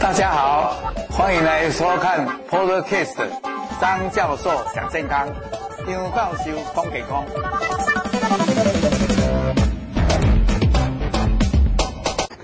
[0.00, 0.74] 大家好，
[1.08, 3.14] 欢迎来收看 Podcast
[3.80, 5.28] 张教授讲健康，
[5.86, 7.24] 张教授讲健康。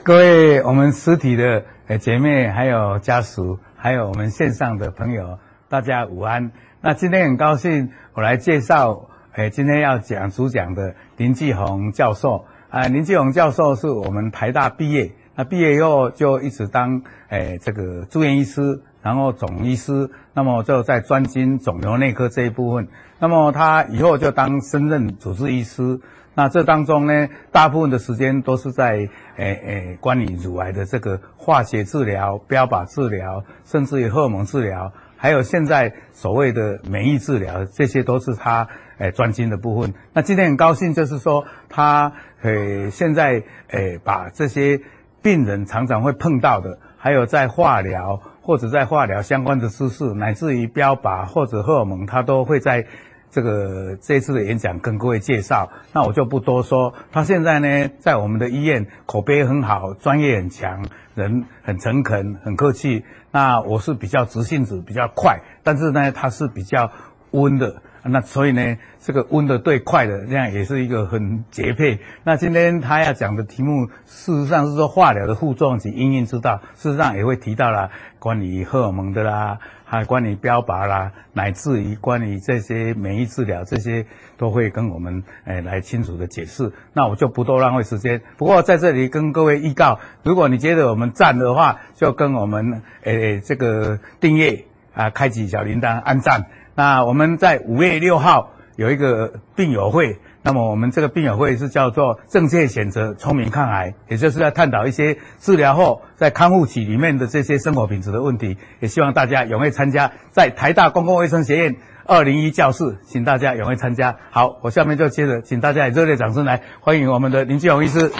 [0.05, 1.65] 各位，我们实体的
[1.99, 6.53] 姐妹，还有家属，还有我们线上的朋友，大家午安。
[6.81, 12.45] 那今天很高兴，我来介绍，诶，今天要讲主讲的林继鸿教授。
[12.71, 15.11] 啊，林继鸿教授是我们台大毕业。
[15.35, 22.87] 那毕业以后就一直当诶、这个住院医师，然后总医师，那么就在专精肿瘤内科这一部分。
[23.19, 25.99] 那么他以后就当升任主治医师。
[26.35, 38.67] 那这当中呢，大部分的时间都是在诶诶、关于乳癌的这个化学治疗、标靶治疗，甚至于荷尔蒙治疗，还有现在所谓的免疫治疗，这些都是他
[38.99, 39.93] 诶专精的部分。
[40.15, 42.13] 那今天很高兴，就是说他
[42.43, 44.81] 诶、现在诶、把这些。
[45.23, 52.87] 病人常常会碰到的，还有在化疗或者在化疗相关的知识，乃至于标靶或者荷尔蒙，他都会在
[53.31, 55.71] 这个这次的演讲跟各位介绍。
[55.93, 56.95] 那我就不多说。
[57.13, 63.05] 他现在呢，在我们的医院口碑很好，专业很强，人很诚恳，很客气。
[63.31, 66.91] 那我是比较直性子，比较快，但是呢，它是比较
[67.31, 67.83] 温的。
[68.03, 72.01] 那所以呢，这个温的对快的，这样也是一个很绝配。
[72.25, 79.59] 那今天他要讲的题目，事实上是说化疗的副作用及应用之道，事实上也会提到了关于荷尔蒙的啦，
[79.91, 86.73] 还有关于标靶啦，乃至于关于这些免疫治疗，这些都会跟我们诶来清楚的解释。
[86.93, 88.23] 那我就不多浪费时间。
[88.39, 94.65] 不过在这里跟各位预告，如果你觉得我们赞的话，就跟我们诶这个订阅
[94.95, 96.47] 啊，开启小铃铛，按赞。
[96.77, 108.57] 那我们在五月六号有一个病友会，那么我们这个病友会是叫做“正确选择，聪明抗癌”，也就是在探讨一些治疗后在康复期里面的这些生活品质的问题。
[108.81, 114.17] 也希望大家踊跃参加，在台大公共卫生学院二零一教室，请大家踊跃参加。
[114.31, 118.11] 好，我下面就接着请大家以热烈掌声来欢迎我们的林继鸿医师。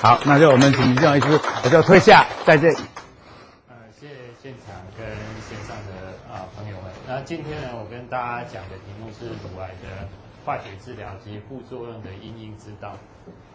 [0.00, 2.72] 好，那就我们请林继鸿医师，我就退下，再见。
[2.72, 5.06] 谢谢现场跟
[5.48, 6.18] 线上的
[6.56, 10.08] 朋友们那今天呢，我跟大家讲的题目是乳癌的
[10.44, 12.92] 化学治疗及副作用的因应之道。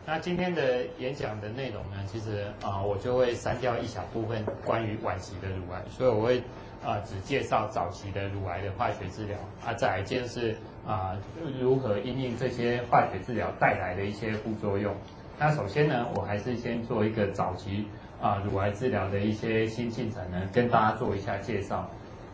[0.06, 6.42] 那今天的演讲的内容呢，其实啊，我就会删掉一小部分关于晚期的乳癌，所以我会
[6.82, 10.56] 啊只介绍早期的乳癌的化学治疗啊，再来就是
[10.88, 11.18] 啊
[11.60, 14.96] 如何因应这些化学治疗带来的一些副作用。
[15.38, 17.86] 那首先呢，我还是先做一个早期
[18.22, 21.86] 啊乳癌治疗的一些新进展呢，跟大家做一下介绍。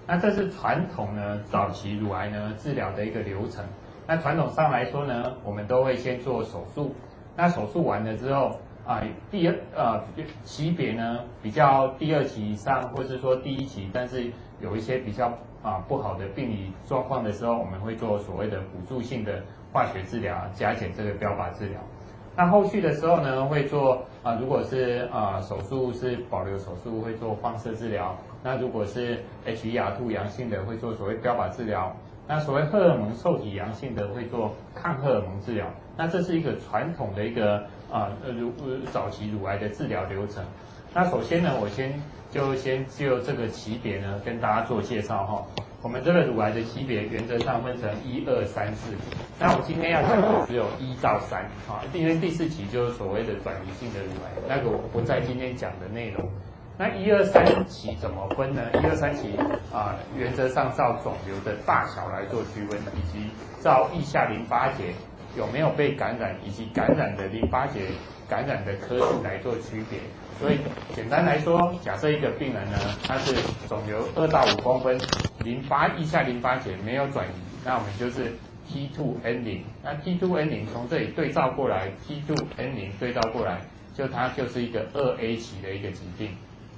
[0.05, 3.65] 那这是传统呢，早期乳癌呢治疗的一个流程。
[4.05, 6.93] 那传统上来说呢，我们都会先做手术。
[7.35, 10.03] 那手术完了之后啊，第二呃
[10.43, 15.27] 级别呢比较第二级以上，或是说第一级，但是有一些比较
[15.63, 19.41] 啊不好的病理状况的时候，我们会做所谓的辅助性的
[19.71, 21.79] 化学治疗，加减这个标靶治疗。
[22.35, 28.15] 那后续的时候呢，会做啊，如果是啊手术是保留手术，会做放射治疗。
[28.43, 31.95] 那如果是 HER2 阳性的，会做所谓标靶治疗；
[32.27, 35.67] 那所谓荷尔蒙受体阳性的，会做抗荷尔蒙治疗。
[35.97, 37.57] 那这是一个传统的一个
[37.91, 38.51] 啊呃乳
[38.91, 40.43] 早期乳癌的治疗流程。
[40.93, 41.93] 那首先呢，我先
[42.31, 45.45] 就先就这个级别呢，跟大家做介绍哈。
[45.81, 48.95] 我们这个乳癌的级别原则上分成一二三四。
[49.37, 56.25] 那我今天要讲的只有一到三啊，因为第四期就是所谓的转移性的乳癌，那个我不在今天讲的内容。
[56.75, 58.61] 那一二三期怎么分呢？
[58.73, 59.37] 一二三期
[59.71, 63.29] 啊，原则上照肿瘤的大小来做区分，以及
[63.61, 64.85] 照腋下淋巴结
[65.37, 67.81] 有没有被感染，以及感染的淋巴结
[68.27, 69.99] 感染的科数来做区别。
[70.39, 70.57] 所以
[70.95, 73.35] 简单来说，假设一个病人呢，他是
[73.69, 74.99] 肿瘤二到五公分，
[75.43, 77.31] 淋巴腋下淋巴结没有转移，
[77.63, 78.33] 那我们就是
[78.67, 79.61] T2N0。
[79.83, 83.61] 那 T2N0 从这里对照过来，T2N0 对照过来，
[83.93, 86.35] 就它就是一个二 A 期的一个疾病。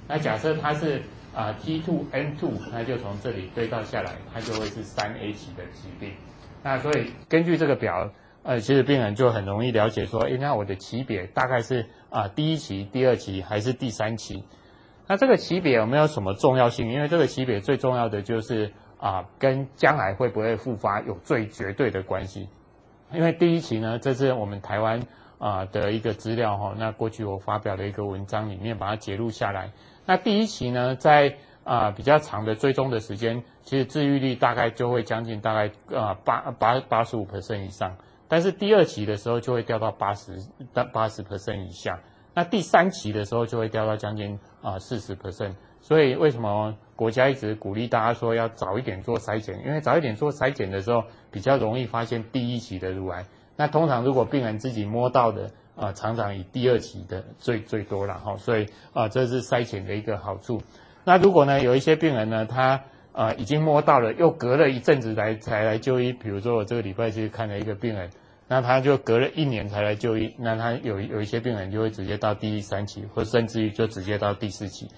[0.08, 1.02] 那假设它是
[1.34, 6.12] 啊 T2N2，那就从这里对照下来，它就会是三 A 级的疾病。
[6.62, 8.10] 那所以根据这个表，
[8.42, 14.44] 呃，其实病人就很容易了解说，诶，那我的级别大概是啊第一期、第二期还是第三期？
[15.08, 16.90] 那这个级别有没有什么重要性？
[16.90, 22.48] 因为这个级别最重要的就是啊跟将来会不会复发有最绝对的关系。
[23.12, 25.00] 因为第一期呢，这是我们台湾
[25.38, 29.70] 啊的一个资料哈，那过去我发表的一个文章里面把它截录下来。
[30.06, 37.96] 那第一期呢，在啊、比较长的追踪的时间，其实治愈率大概就会将近大概啊八八八十五 percent 以上，
[38.28, 40.38] 但是第二期的时候就会掉到八十
[40.72, 41.98] 到八十 percent 以下。
[42.34, 45.54] 那第三期的时候就会掉到将近啊四十 percent。
[45.80, 49.60] 所以为什么国家一直鼓励大家说要早一点做筛检？
[49.66, 53.26] 因为早一点做筛检的时候，比较容易发现第一期的乳癌。
[53.56, 58.36] 那通常如果病人自己摸到的啊，常常以第二期的最最多了哈。
[58.36, 60.62] 所以啊，这是筛检的一个好处。
[61.04, 62.82] 那如果呢，有一些病人呢，他
[63.12, 66.12] 啊已经摸到了，又隔了一阵子来才来就医。
[66.12, 68.10] 比如说我这个礼拜去看了一个病人，
[68.48, 70.34] 那他就隔了一年才来就医。
[70.38, 74.88] 那他有有一些病人就会直接到第三期，或甚至于就直接到第四期。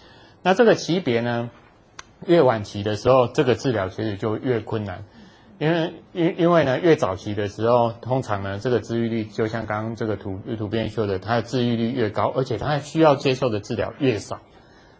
[0.43, 1.51] 那这个级别呢，
[2.27, 5.05] 越晚期的时候，这个治疗其实就越困难，
[5.59, 14.39] 因为因因为呢，越早期的时候，通常呢，这个治愈率就像刚刚这个图图片说的，它的治愈率越高，而且它需要接受的治疗越少。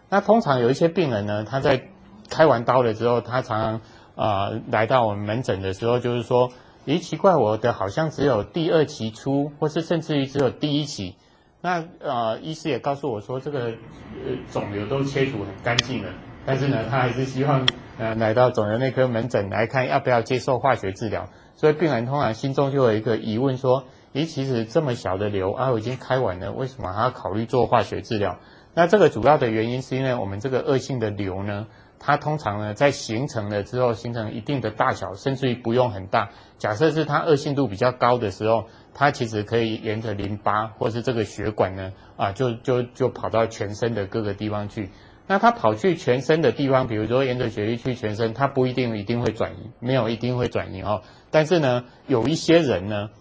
[0.09, 1.89] 那通常有一些病人呢，他在
[2.29, 3.81] 开完刀了之后，他常常
[4.15, 6.51] 啊、来到我们门诊的时候，就是说，
[6.85, 11.15] 咦，奇怪，我的好像只有第二期初，或是甚至于只有第一期。
[11.61, 16.11] 那呃，医师也告诉我说，这个呃肿瘤都切除很干净了，
[16.49, 17.67] 但是呢，他还是希望
[17.99, 21.29] 呃来到肿瘤内科门诊来看要不要接受化学治疗。
[21.53, 28.39] 所以病人通常心中就有一个疑问说，咦，其实这么小的瘤啊，我已经开完了，为什么还要考虑做化学治疗？
[28.73, 31.67] 那这个主要的原因是因为我们这个恶性的瘤呢，
[31.99, 36.29] 它通常呢在形成了之后，形成一定的大小，甚至于不用很大。
[36.57, 38.65] 假设是它恶性度比较高的时候。
[38.91, 44.89] 它其实可以沿着淋巴或是这个血管呢，啊，就就就跑到全身的各个地方去。
[45.29, 51.03] 那它跑去全身的地方，比如说沿着血液去全身，它不一定一定会转移，没有一定会转移哦。
[51.29, 53.11] 但是呢，有一些人呢，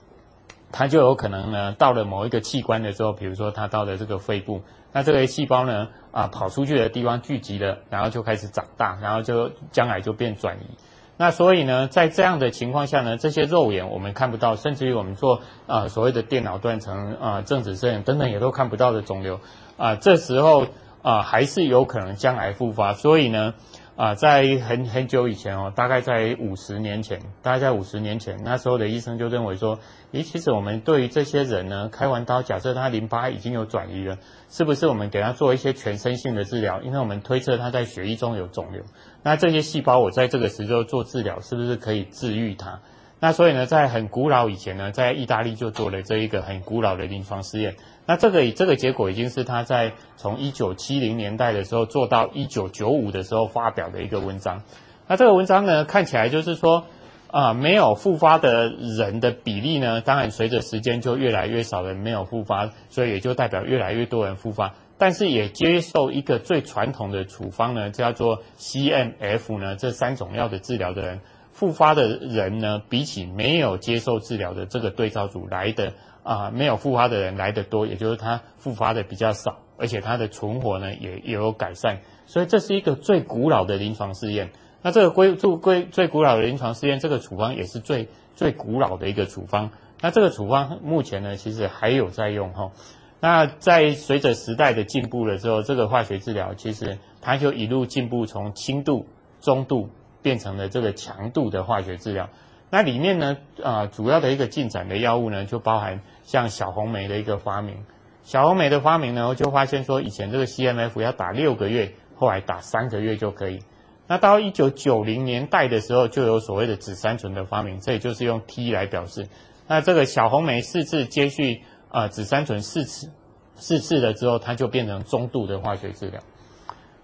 [0.73, 10.79] 他就有可能呢，到了某一个器官的时候，比如说他到了这个肺部，那这个细胞呢，啊，跑出去的地方聚集了，然后就开始长大，然后就将来就变转移。
[11.19, 19.35] 那所以呢，在这样的情况下呢，这些肉眼我们看不到，甚至于我们做啊、所谓的电脑断层啊、正子摄影等等也都看不到的肿瘤
[19.77, 20.69] 啊、呃，这时候
[21.09, 22.93] 啊、呃、还是有可能将来复发。
[22.93, 23.55] 所以呢，
[23.97, 29.79] 啊、在很很久以前哦，大概在五十年前，大概在五十年前，那时候的医生就认为说，
[30.13, 34.19] 咦，其实我们对于这些人呢，开完刀，假设他淋巴已经有转移了，
[34.51, 36.83] 是不是我们给他做一些全身性的治疗？
[36.83, 38.83] 因为我们推测他在血液中有肿瘤。
[39.23, 42.81] 那这些细胞，我在这个时候做治疗，是不是可以治愈它？
[43.21, 47.75] 那所以呢，在很古老以前呢，在意大利就做了这一个很古老的临床试验。
[48.07, 54.63] 那这个这个结果已经是他在从一九七零年代的时候做到一九九五的时候发表的一个文章。
[55.07, 56.85] 那这个文章呢，看起来就是说，
[57.31, 64.75] 啊、没有复发的人的比例呢，当然随着时间就越来越少人没有复发，所以也就代表越来越多人复发。
[64.97, 71.21] 但是也接受一个最传统的处方呢，叫做 CMF 呢，这三种药的治疗的人，
[71.59, 84.51] 复发的人呢，比起没有接受治疗的这个对照组来的啊、没有复发的人来的多，也就是他复发的比较少，而且他的存活呢也也有改善，所以这是一个最古老的临床试验。
[84.83, 88.07] 那这个归最归最古老的临床试验，这个处方也是最
[88.37, 89.71] 最古老的一个处方。
[90.01, 92.71] 那这个处方目前呢，其实还有在用哈。
[93.19, 99.07] 那在随着时代的进步了之后，这个化学治疗其实它就一路进步，从轻度、
[99.41, 99.89] 中度
[100.29, 102.29] 变成了这个强度的化学治疗。
[102.69, 107.87] 那里面呢，啊、主要的一个进展的药物呢，就包含像小红莓的一个发明。
[108.25, 113.61] 小红莓的发明呢，就发现说，以前这个 CMF 要打六个月，后来打三个月就可以。
[114.07, 119.27] 那到一九九零年代的时候，就有所谓的紫杉醇的发明，这也就是用 T 来表示。
[119.67, 121.63] 那这个小红莓四次接续。
[121.91, 123.11] 啊、紫杉醇四次，
[123.55, 126.21] 四次了之后，它就变成中度的化学治疗。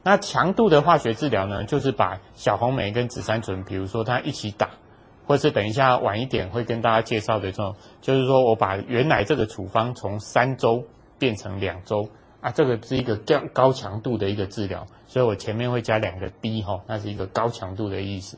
[0.05, 4.71] 那强度的化学治疗呢，就是把小红莓跟紫杉醇，比如说它一起打，
[5.27, 10.85] 或是等一下晚一点会跟大家介绍的这种，就是说我把原来这个处方从三周
[11.19, 12.11] 变成两周
[12.43, 18.37] 啊，这个是一个高高强度的一个治疗，所以我前面会加两个 D 哈，那是一个高强度的意思。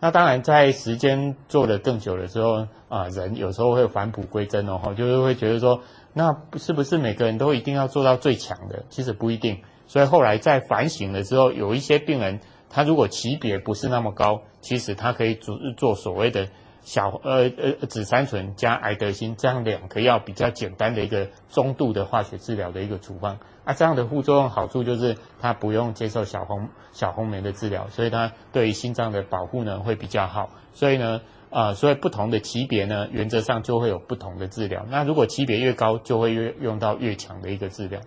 [0.00, 5.80] 那当然，在时间做得更久的时候，啊，人有时候会返璞归真哦，就是会觉得说，
[6.12, 8.84] 那是不是每个人都一定要做到最强的？
[8.90, 9.62] 其实不一定。
[9.88, 12.38] 所以后来在反省的时候，有一些病人，
[12.70, 16.46] 他如果级别不是那么高，其实他可以做做所谓的
[16.82, 23.38] 小呃呃紫杉醇加艾德辛这样两颗药比较简单的一个中度的化学治疗的一个处方。
[23.64, 30.50] 啊，这样的副作用好处就是它不用接受小红小红莓的治疗，所以它对于心脏的保护呢会比较好。
[30.72, 34.86] 所以呢，啊、呃，所以不同的级别呢，原则上就会有不同的治疗。
[34.88, 38.00] 那如果级别越高，就会越用到越强的一个治疗。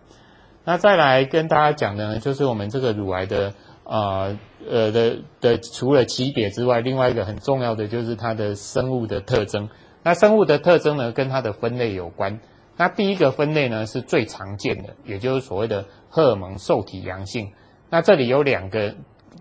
[0.63, 3.53] 那再来跟大家讲的呢，就是我们这个乳癌的
[3.83, 4.37] 呃，
[4.69, 9.69] 呃的的，除了级别之外，另外一个很重要的就是它的生物的特征。
[10.03, 12.39] 那生物的特征呢，跟它的分类有关。
[12.77, 17.51] 那第一个分类呢是最常见的，也就是所谓的荷尔蒙受体阳性。
[17.89, 18.95] 那这里有两个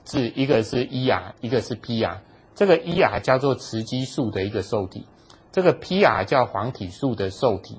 [0.05, 2.19] 字，一个是 ER，一个是 PR。
[2.55, 5.07] 这个 ER 叫做雌激素的一个受体，
[5.53, 7.79] 这个 PR 叫黄体素的受体。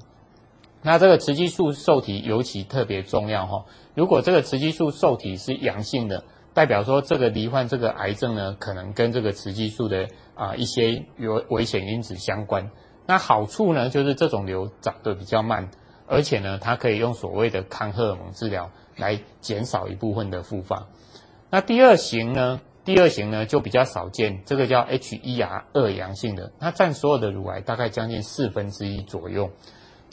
[0.83, 6.23] 那这个雌激素受体尤其特别重要哈，如果这个雌激素受体是阳性的，
[6.53, 12.71] 代表说这个罹患这个癌症呢，可能跟这个雌激素的啊一些有危险因子相关。
[13.05, 15.69] 那好处呢，就是这种瘤长得比较慢，
[16.07, 20.87] 而且呢，它可以用所谓的抗荷尔蒙治疗来减少一部分的复发。
[21.49, 22.61] 那第二型呢？
[22.83, 29.51] 第二型呢就比较少见，这个叫 HER2 阳性的，它占所有的乳癌大概将近四分之一左右。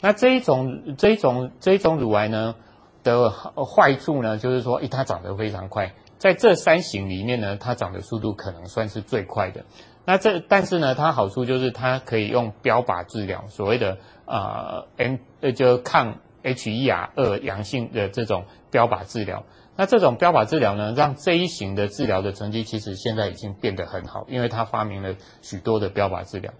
[0.01, 2.55] 那这一种这一种这一种乳癌呢
[3.03, 9.65] 的坏处呢，就是说，诶，它长得非常快，在这三型里面呢，它长的速度可能算是最快的。
[10.05, 19.43] 那这但是呢，它好处就是它可以用标靶治疗，所谓的啊 N 呃就抗 HER2 阳性的这种标靶治疗。
[19.75, 26.53] 那这种标靶治疗呢，让这一型的治疗的成绩其实现在已经变得很好，因为它发明了许多的标靶治疗。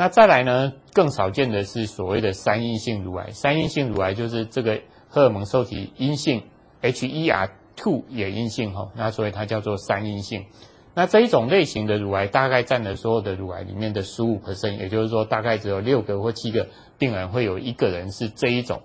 [0.00, 3.32] 那再来呢，更少见的是所谓的三阴性乳癌。
[3.32, 4.80] 三阴性乳癌就是这个
[5.10, 6.44] 荷尔蒙受体阴性
[6.80, 10.46] ，HER2 也阴性哈，那所以它叫做三阴性。
[10.94, 18.80] 那这一种类型的乳癌大概占了所有的乳癌里面的十五 percent，也就是说大概只有六个或七个病人会有一个人是这一种。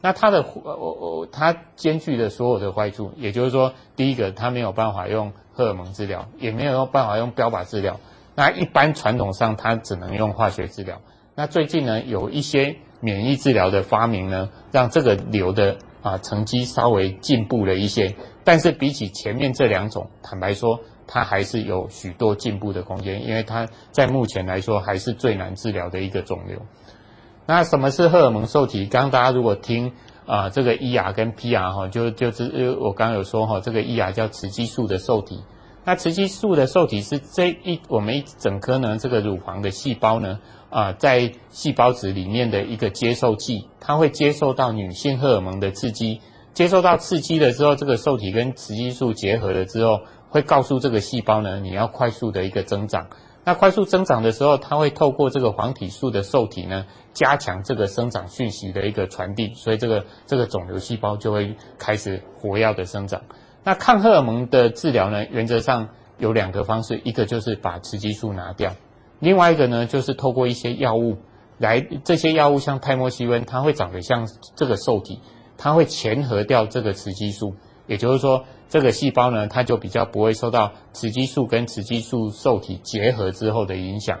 [0.00, 8.00] 那它的呃呃，它兼具的所有的坏处，也就是说，第一个，它没有办法用荷尔蒙治疗，也没有办法用标靶治疗。
[8.36, 11.00] 那一般传统上，它只能用化学治疗。
[11.34, 18.14] 那最近呢，有一些免疫治疗的发明呢，让这个瘤的啊成绩稍微进步了一些。
[18.44, 26.60] 但是比起前面这两种，坦白说，它还是有许多进步的空间，因为它在目前来说还是最难治疗的一个肿瘤。
[27.46, 28.86] 那什么是荷尔蒙受体？
[28.86, 29.92] 刚刚大家如果听
[30.26, 35.40] 啊、这个 ER 跟 PR 哈，就就是我刚刚有说哈，这个 ER 叫雌激素的受体。
[35.86, 46.20] 那雌激素的受体是这一我们一整颗呢，这个乳房的细胞呢啊、在细胞质里面的一个接受器，它会接受到女性荷尔蒙的刺激，
[46.52, 53.08] 接受到刺激的时候，这个受体跟雌激素结合了之后，会告诉这个细胞呢，你要快速的一个增长。
[53.44, 63.22] 那快速增长的时候，它会透过这个黄体素的受体呢，加强这个生长讯息的一个传递，所以这个这个肿瘤细胞就会开始活跃的生长。
[63.66, 68.72] 那抗荷尔蒙的治疗呢，原则上有两个方式，一个就是把雌激素拿掉，
[69.18, 71.18] 另外一个呢就是透过一些药物
[71.58, 75.20] 来，这些药物像泰莫西温，它会长得像这个受体，
[75.58, 77.56] 它会前合掉这个雌激素，
[77.88, 78.44] 也就是说。
[78.68, 84.18] 这个细胞呢，它就比较不会受到雌激素跟雌激素受体结合之后的影响，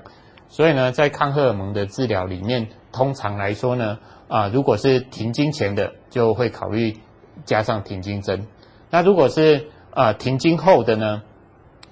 [0.48, 3.98] 所以呢，在抗荷尔蒙的治疗里面，通常来说呢，
[4.28, 6.94] 啊，如果是停经前的，就会考虑
[7.44, 8.46] 加上停经针；
[8.96, 11.22] 那如果是啊停经后的呢，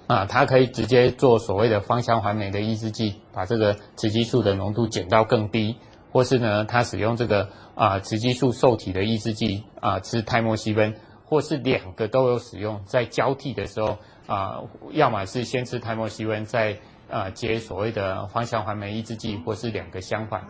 [0.07, 5.77] 啊，它可以直接做所谓的芳香环酶的抑制剂，把这个雌激素的浓度减到更低，
[6.13, 10.95] 或是呢，它使用这个啊雌激素受体的抑制剂啊，吃泰莫西芬。
[11.27, 14.61] 或是两个都有使用，在交替的时候啊、
[14.93, 16.79] 要么是先吃泰莫西温，再
[17.11, 20.43] 啊接所谓的芳香环酶抑制剂，或是两个相反。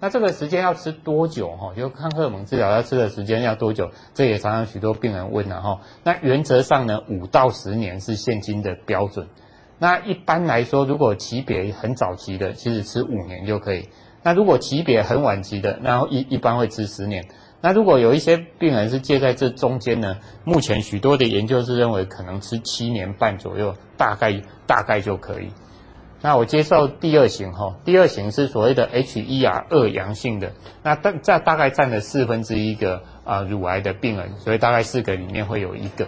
[0.00, 1.50] 那这个时间要吃多久？
[1.50, 3.90] 哈，就抗荷尔蒙治疗要吃的时间要多久？
[4.14, 5.80] 这也常常许多病人问了哈。
[6.02, 9.28] 那原则上呢，五到十年是现今的标准。
[9.78, 13.88] 那一般来说，如果期别很早期的，其实吃五年就可以。
[14.22, 17.26] 那如果期别很晚期的，然后一一般会吃十年。
[17.62, 20.16] 那如果有一些病人是介在这中间呢？
[20.44, 25.50] 目前许多的研究是认为可能吃七年半左右，大概大概就可以。
[26.22, 36.06] 那我接受第二型哈，第二型是所谓的 HER2 阳性的，那大这大概占了四分之一个啊乳癌的病人，所以大概四个里面会有一个。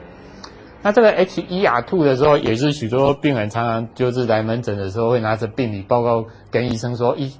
[0.84, 7.32] 那这个 HER2 的时候，也是许多病人常常就是来门诊的时候，会拿着病理报告跟医生说：“一，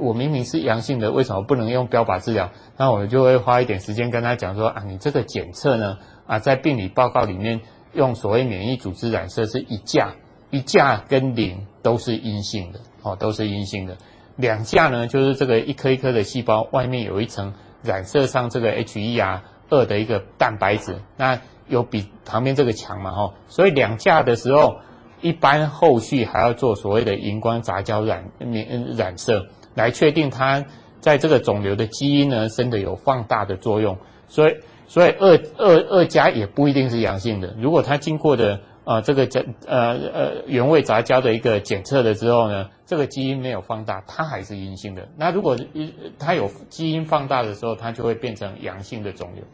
[0.00, 7.60] 我明明是阳性的，为什么不能用标靶治疗？”那我就会花一点时间跟他讲说：“啊，你这个检测呢，啊，在病理报告里面
[7.92, 10.14] 用所谓免疫组织染色是一价，
[10.50, 13.96] 一价跟零都是阴性的，哦，都是阴性的。
[14.36, 23.10] 两价呢，就是这个一颗一颗的细胞外面有一层染色上这个 HER2 的一个蛋白质，那。”有比旁边这个强嘛？
[23.10, 24.76] 吼，所以两价的时候，
[25.20, 30.64] 一般后续还要做所谓的荧光杂交染染染色，来确定它
[31.00, 33.98] 在这个肿瘤的基因呢，真的有放大的作用。
[34.28, 34.54] 所以，
[34.86, 37.54] 所以二二二加也不一定是阳性的。
[37.58, 45.06] 如果它经过的呃这个检呃呃原位杂交的一个检测了之后呢，这个基因没有放大，它还是阴性的。
[45.18, 49.44] 那如果一它有基因放大的时候，它就会变成阳性的肿瘤。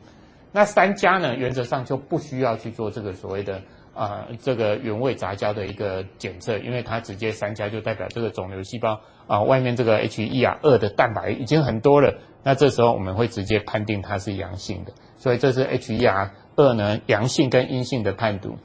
[0.53, 3.61] 那三家呢，原则上就不需要去做这个所谓的
[3.93, 12.15] 啊、这个原位杂交的一个检测，因为它直接三家就代表这个肿瘤细胞啊、外面这个 HER2 的蛋白已经很多了，
[12.45, 18.57] 那这时候我们会直接判定它是阳性的，所以这是 HER2 呢阳性跟阴性的判读。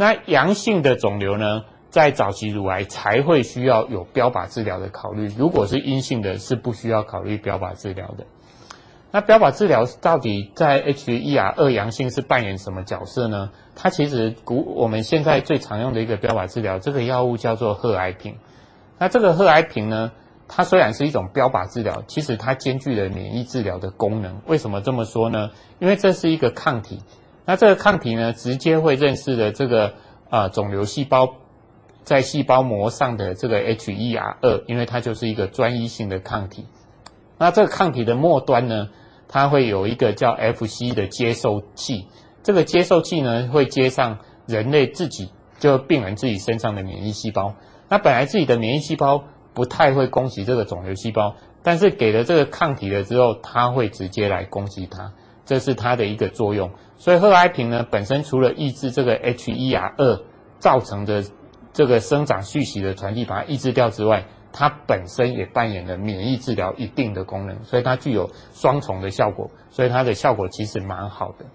[0.00, 8.24] 那阳性的肿瘤呢，在早期乳癌才会需要有标靶治疗的考虑，如果是阴性的，是不需要考虑标靶治疗的。
[9.10, 13.50] 那标靶治疗到底在 HER2 阳性是扮演什么角色呢？
[13.74, 18.36] 它其实古我们现在最常用的一个标靶治疗，这个药物叫做贺癌平。
[18.98, 20.12] 那这个贺癌平呢，
[20.46, 24.42] 它虽然是一种标靶治疗，其实它兼具了免疫治疗的功能。
[24.46, 25.50] 为什么这么说呢？
[25.80, 27.00] 因为这是一个抗体。
[27.48, 29.94] 那这个抗体呢，直接会认识的这个
[30.28, 31.36] 啊、肿瘤细胞
[32.04, 36.66] 在细胞膜上的这个 HER2，因为它就是一个专一性的抗体。
[37.38, 38.90] 那这个抗体的末端呢，
[39.28, 42.08] 它会有一个叫 Fc 的接受器，
[42.42, 47.54] 这个接受器呢会接上人类自己就病人自己身上的免疫细胞。
[47.88, 49.24] 那本来自己的免疫细胞
[49.54, 55.14] 不太会攻击这个肿瘤细胞，但是给了这个抗体了之后，它会直接来攻击它，
[55.48, 56.70] 这是它的一个作用。
[56.98, 60.20] 所以贺癌平呢本身除了抑制这个 HER2
[60.58, 61.24] 造成的
[61.72, 71.46] 这个生长续息的传递，把它抑制掉之外，它本身也扮演了免疫治疗一定的功能，所以它具有双重的效果，所以它的效果其实蛮好的。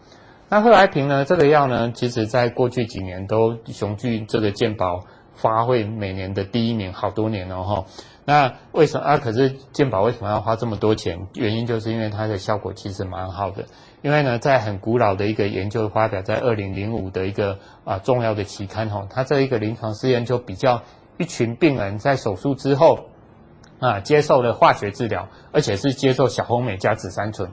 [0.50, 7.86] 那贺癌平呢，这个药呢，其实在过去几年都雄踞这个健保发会每年的第一名，好多年了哈。
[8.26, 9.18] 那为什么啊？
[9.18, 11.28] 可是健保为什么要花这么多钱？
[11.36, 13.66] 原因就是因为它的效果其实蛮好的。
[14.02, 20.82] 因为呢，在很古老的一个研究发表在二零零五的一个啊重要的期刊哈，它这一个临床试验就比较。
[21.20, 23.06] 一群病人在手术之后，
[23.80, 27.52] 啊，接受了化学治疗，而且是接受小红莓加紫杉醇。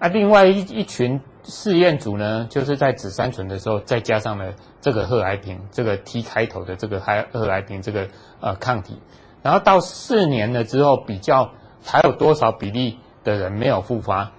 [0.00, 8.08] 啊，另外一一群试验组呢，就是在紫杉醇的时候，再加上了这个贺癌平，这个 T 开头的这个还贺癌平这个
[8.40, 9.00] 呃抗体。
[9.42, 11.50] 然后到四年了之后，比较
[11.84, 14.32] 还有多少比例的人没有复发？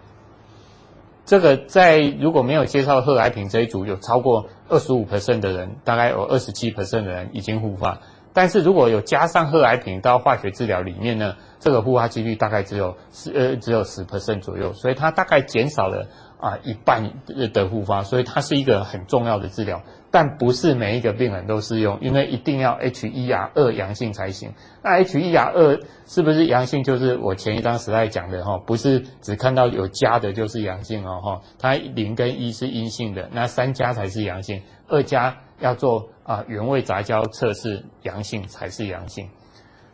[1.25, 7.99] 这个在如果没有介绍贺癌平这一组，有超过二十五 percent 的人，大概有二十七 percent 的人已经复发。
[8.33, 16.07] 但是如果有加上贺癌平到化学治疗里面呢，这个复发几率大概只有十呃只有十 percent 左右，所以它大概减少了
[16.39, 24.53] 啊一半的复发，所以它是一个很重要的治疗，但不是每一个病人都适用，因为一定要 HER2 阳性才行。
[24.83, 26.83] 那 HER2 是不是阳性？
[26.83, 36.09] 就是我前一张时代讲的哈，不是只看到有加的就是阳性哦哈，它零跟一是阴性的，那三加才是阳性，二加要做。
[36.29, 39.27] 啊，原位杂交测试阳性才是阳性。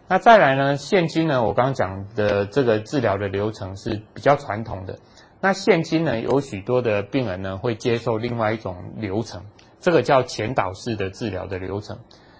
[0.10, 0.75] 那再来呢？
[0.75, 4.99] 现今呢，我刚刚讲的这个治疗的流程是比较传统的。
[5.39, 9.45] 那现今呢，有许多的病人呢会接受另外一种流程，
[9.86, 12.00] 这个叫前导式的治疗的流程。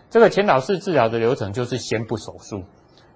[0.10, 2.64] 这个前导式治疗的流程就是先不手术，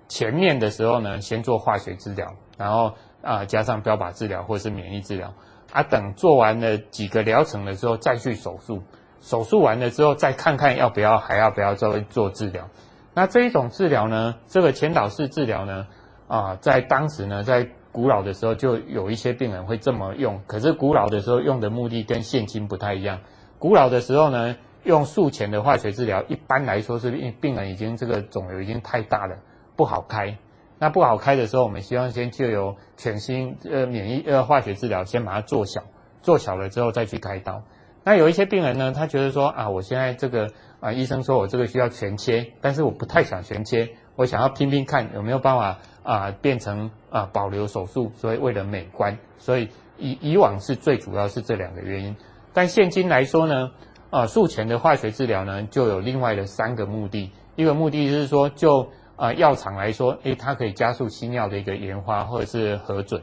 [0.07, 5.33] 前面的时候呢先做化学治疗，然后啊加上标靶治疗或是免疫治疗，
[5.71, 8.83] 啊等做完了几个疗程的时候再去手术。
[9.19, 12.69] 手术完了之后，再看看要不要还要不要再做治疗。
[13.15, 15.87] 那这一种治疗呢，这个前导式治疗呢，
[16.27, 20.39] 啊，在当时呢，在古老的时候就有一些病人会这么用。
[20.45, 23.21] 可是古老的时候用的目的跟现今不太一样。
[23.59, 29.37] 古老的时候呢，用术前的化学治疗，一般来说是病病人已经这个肿瘤已经太大了，
[29.75, 30.37] 不好开。
[30.79, 35.83] 那不好开的时候，我们希望先就由全新呃免疫呃化学治疗先把它做小，
[36.21, 37.61] 做小了之后再去开刀。
[38.05, 40.47] 那有一些病人呢，他觉得说啊，我现在这个
[40.79, 49.67] 啊，医生说我这个需要全切，但是我不太想全切，我想要拼拼看有没有办法啊，变成啊保留手术，所以为了美观，所以
[49.97, 52.15] 以以往是最主要是这两个原因，
[52.53, 53.71] 但现今来说呢，
[54.09, 63.21] 啊术前的化学治疗呢，就有另外的三个目的，一个目的就是说，就啊药厂来说，诶，它可以加速新药的一个研发或者是核准。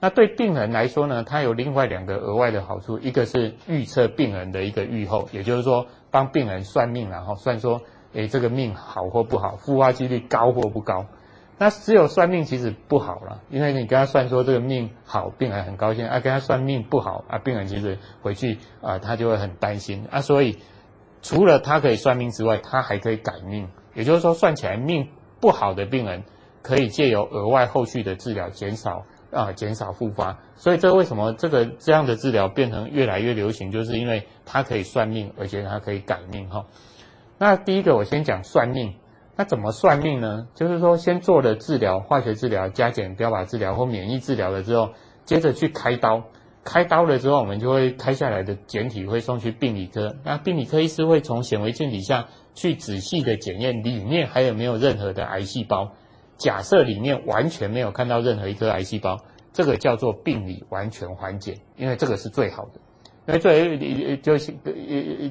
[0.00, 7.80] 那对病人来说呢，它有另外两个额外的好处，一个是预测病人的一个预后，也就是说帮病人算命，然后算说，
[8.12, 11.06] 诶，这个命好或不好，复发几率高或不高。
[11.58, 20.20] 那只有算命其实不好了，因为你跟他算说这个命好，病人很高兴；啊，跟他算命不好，啊，病人其实回去啊，他就会很担心啊。
[20.20, 20.58] 所以
[21.20, 25.08] 除了他可以算命之外，他还可以改命，也就是说算起来命
[25.40, 26.22] 不好的病人，
[26.62, 29.04] 可以借由额外后续的治疗减少。
[29.30, 30.38] 啊减少复发。
[30.56, 36.64] 所以这为什么这个这样的治疗变成越来越流行，就是因为他可以算命，而且他可以改命哈。
[37.36, 38.94] 那第一个我先讲算命，
[39.38, 40.48] 那怎么算命呢？
[40.56, 44.90] 就是说先做了治疗，化学治疗、加减标靶治疗或免疫治疗了之后，
[45.24, 46.24] 接着去开刀。
[46.64, 55.92] 开刀了之后，我们就会开下来的检体会送去病理科，那病理科医师会从显微镜底下去仔细的检验里面还有没有任何的癌细胞。
[56.36, 59.18] 假设里面完全没有看到任何一颗癌细胞，
[59.52, 62.80] 这个叫做病理完全缓解，因为这个是最好的。
[63.28, 64.36] 因为最就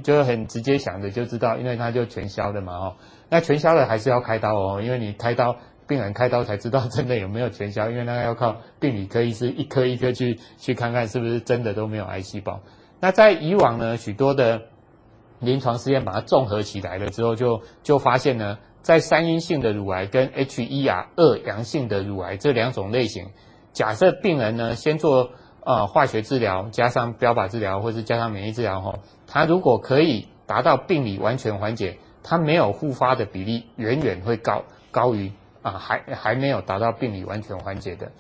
[0.04, 2.96] 就很直接想着就知道，因为它就全消的嘛哦。
[3.30, 5.58] 那全消的还是要开刀哦，因为你开刀。
[5.90, 12.60] 病人开刀才知道真的有没有全消，因为那个要靠病理科医师一颗一颗去去看看是不是真的都没有癌细胞。
[13.00, 14.64] 那在以往呢，许多的
[15.40, 23.26] 临床试验把它综合起来了之后就，就就发现呢，在三阴性的乳癌跟 H E R 二阳性的乳癌这两种类型，
[23.72, 25.32] 假设病人呢先做
[25.68, 35.32] 呃化学治疗，加上标靶治疗，或是加上免疫治疗后，它如果可以达到病理完全缓解，它没有复发的比例远远会高高于。
[35.64, 38.14] 啊，还还没有达到病理完全缓解的，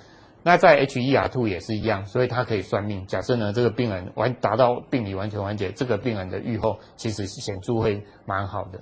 [0.43, 3.05] 那在 HER2 也是一样，所以它可以算命。
[3.07, 8.81] 假设呢，这个病人完达到病理完全缓解，这个病人的预后其实显著会蛮好的。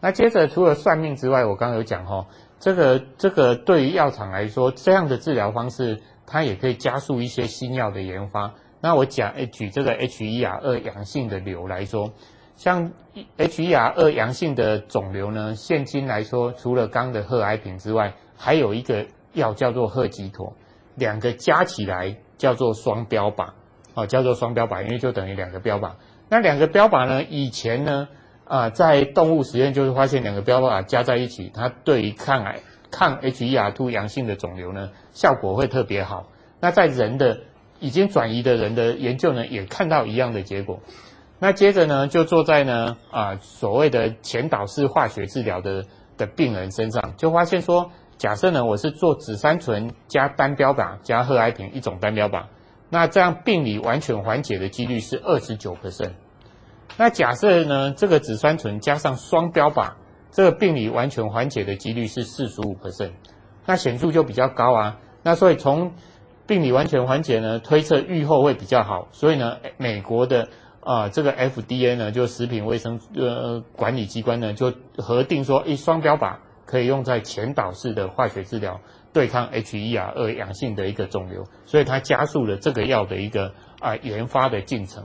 [0.00, 2.28] 那接着除了算命之外，我刚刚有讲哈，
[2.60, 8.54] 这个这个对于药厂来说，这样的治疗方式它也可以加速一些新药的研发。
[8.80, 12.12] 那我讲，举这个 HER2 阳性的瘤来说。
[12.54, 12.90] 像
[13.36, 20.56] HER2 阳性的肿瘤呢，现今来说，除了刚的贺癌平之外，还有一个药叫做赫吉妥，
[20.96, 23.50] 两个加起来叫做双标靶，
[23.94, 25.92] 哦，叫做双标靶，因为就等于两个标靶。
[26.28, 28.08] 那两个标靶呢，以前呢，
[28.44, 32.58] 啊、在动物实验就是发现两个标靶加在一起，它对于抗癌、
[32.90, 36.28] 抗 HER2 阳性的肿瘤呢，效果会特别好。
[36.60, 37.40] 那在人的
[37.78, 40.80] 已经转移的人的研究呢，也看到一样的结果。
[41.38, 45.84] 那接着呢，就坐在呢啊所谓的前导式化学治疗的
[46.16, 52.46] 的病人身上，就发现说，假设呢我是做紫杉醇加单标靶加贺癌平一种单标靶，
[52.90, 56.10] 那这样病理完全缓解的几率是二十九个%，。
[56.96, 59.92] 那假设呢这个紫杉醇加上双标靶，
[60.30, 63.12] 这个病理完全缓解的几率是四十五 percent，
[63.66, 64.98] 那显著就比较高啊。
[65.22, 65.92] 那所以从
[66.46, 70.48] 病理完全缓解呢推测预后会比较好，所以呢美国的。
[70.80, 78.80] 啊，这个 FDA 呢，就食品卫生呃管理机关呢，就核定说，一双标靶可以用在前导式的化学治疗
[79.12, 85.04] 对抗 HER2 阳性的一个肿瘤，所以它加速了这个药的一个啊研发的进程。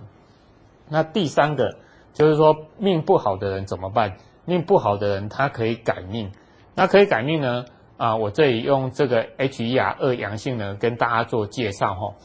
[0.88, 1.76] 那第三个
[2.14, 4.16] 就是说，命不好的人怎么办？
[4.46, 6.32] 命不好的人他可以改命，
[6.76, 7.66] 那可以改命呢？
[7.98, 12.16] 啊，我这里用这个 HER2 阳性呢跟大家做介绍哈。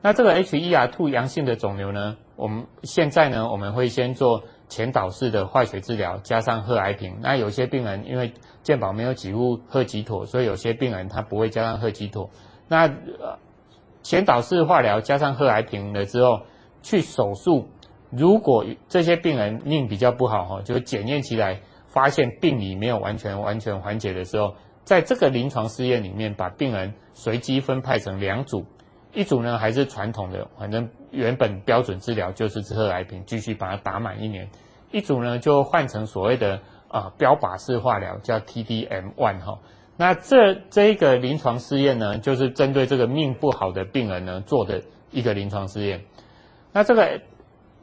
[0.00, 7.18] 那这个 HER2 阳性的肿瘤呢，我们现在呢，我们会先做前导式的化学治疗，加上贺癌平。
[7.20, 12.30] 那有些病人因为健保没有给付贺吉妥，所以有些病人他不会加上贺吉妥。
[12.68, 13.38] 那呃，
[14.02, 16.40] 前导式化疗加上贺癌平了之后，
[16.82, 17.68] 去手术，
[18.10, 28.64] 如果这些病人命比较不好哈，就检验起来发现病理没有完全完全缓解的时候，在这个临床试验里面，把病人随机分派成两组。
[29.12, 34.48] 一组呢还是传统的，反正原本标准治疗就是贺癌平，继续把它打满一年。
[34.92, 39.58] 一组呢就换成所谓的啊、标靶式化疗，叫 TDM One 哈。
[39.96, 46.04] 那这这一个临床试验呢，就是针对这个命不好的病人呢做的一个临床试验。
[46.72, 47.20] 那这个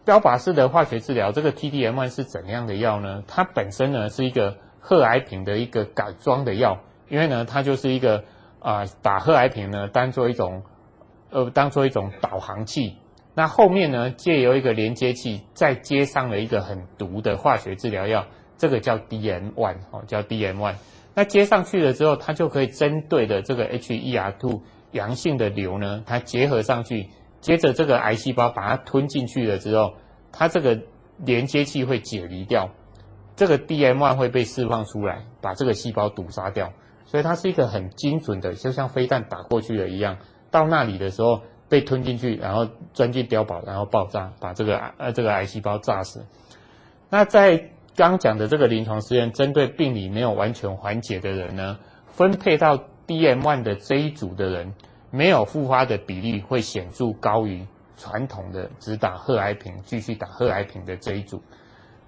[0.05, 3.23] 标靶式的化学治疗，这个 TDM1 是怎样的药呢？
[3.27, 8.23] 它本身呢是一个贺癌平的一个改装的药，因为呢它就是一个
[8.59, 10.63] 啊、把贺癌平呢当做一种。
[11.31, 12.95] 呃，当做一种导航器，
[13.33, 18.25] 那后面呢，借由一个连接器，再接上了一个很毒的化学治疗药，
[18.57, 20.75] 这个叫 DM1 哦，叫 DM1。
[21.13, 27.09] 那接上去了之后，它就可以针对的这个 HER2 阳性的瘤呢，它结合上去，
[27.45, 29.93] 接着这个癌细胞把它吞进去了之后，
[30.31, 30.81] 它这个
[31.19, 32.71] 连接器会解离掉，
[33.35, 36.73] 这个 DM1 会被释放出来，把这个细胞毒杀掉。
[37.05, 40.17] 所以它是一个很精准的，就像飞弹打过去了一样。
[40.49, 46.25] 到那里的时候被吞进去，然后钻进碉堡，然后爆炸，把这个呃这个癌细胞炸死。
[47.11, 51.77] 那在刚讲的这个临床实验，针对病理没有完全缓解的人呢，
[52.07, 54.73] 分配到 DM1 的这一组的人，
[55.15, 61.41] 没有复发的比例会显著高于传统的只打贺癌平继续打贺癌平的这一组。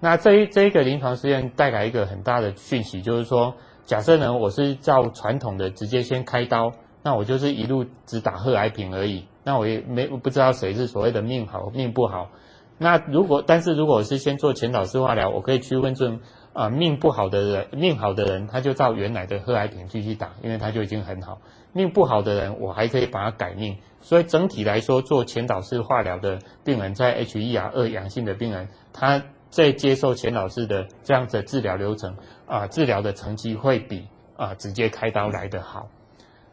[0.00, 6.72] 那这一这一个临床试验带来一个很大的讯息，就是说，假设呢我是照传统的直接先开刀。
[7.00, 12.28] 那我就是一路只打贺癌平而已，那我也没不知道谁是所谓的命好命不好。
[12.76, 16.18] 那如果但是如果我是先做前导式化疗，我可以区分这
[16.52, 21.38] 啊命不好的人，命好的人他就照原来的贺癌平继续打，因为他就已经很好。
[21.72, 23.78] 命不好的人，我还可以把它改命。
[24.00, 35.88] 所以整体来说，做前导式化疗的病人，在 HER2 阳性的病人，他在接受前导式的这样子的治疗流程啊，治疗的成绩会比啊直接开刀来得好。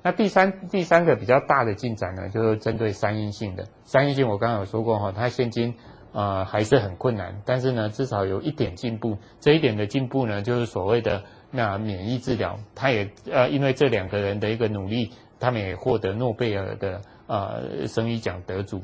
[0.02, 3.66] 那第三第三个比较大的进展呢，就是针对三阴性的。
[3.84, 5.76] 三阴性我刚刚有说过哈，它现今
[6.14, 9.18] 啊还是很困难，但是呢至少有一点进步。
[9.40, 18.82] 这一点的进步呢，就是所谓的那免疫治疗，他也呃因为这两个人的一个努力，他们也获得诺贝尔的呃生理奖得主。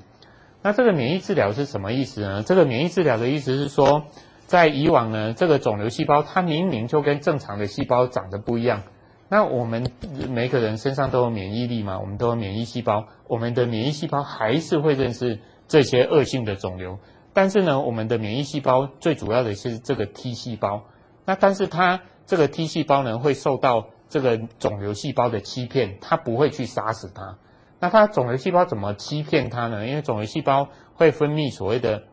[0.64, 2.44] 那这个免疫治疗是什么意思呢？
[2.44, 4.06] 这个免疫治疗的意思是说，
[4.46, 8.84] 在以往呢，这个肿瘤细胞它明明就跟正常的细胞长得不一样。
[9.28, 9.90] 那我们
[10.30, 17.00] 每个人身上都有免疫力嘛，我们都有免疫细胞，我们的免疫细胞还是会认识这些恶性的肿瘤，
[17.34, 20.84] 但是呢，我们的免疫细胞最主要的是这个 T 细胞，
[21.26, 27.38] 那但是它这个 T 细胞呢，会受到这个肿瘤细胞的欺骗，它不会去杀死它。
[27.80, 29.88] 那它肿瘤细胞怎么欺骗它呢？
[29.88, 32.04] 因为肿瘤细胞会分泌所谓的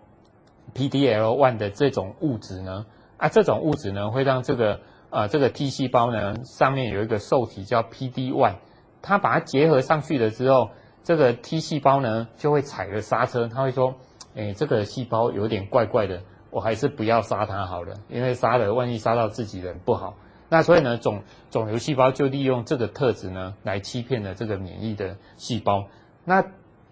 [0.75, 4.81] PDL1 的这种物质呢，啊，这种物质呢会让这个。
[5.11, 8.57] 啊、这个 T 细胞呢，上面有一个受体叫 PD-1，
[9.01, 10.68] 它把它结合上去了之后，
[11.03, 13.94] 这个 T 细胞呢就会踩了刹车，它会说，
[14.37, 20.14] 哎，这个细胞有点怪怪的，我还是不要杀它好了，因为杀了万一杀到自己人不好。
[20.48, 25.87] 那所以呢，肿肿瘤细胞就利用这个特质呢来欺骗了这个免疫的细胞。
[26.24, 26.44] 那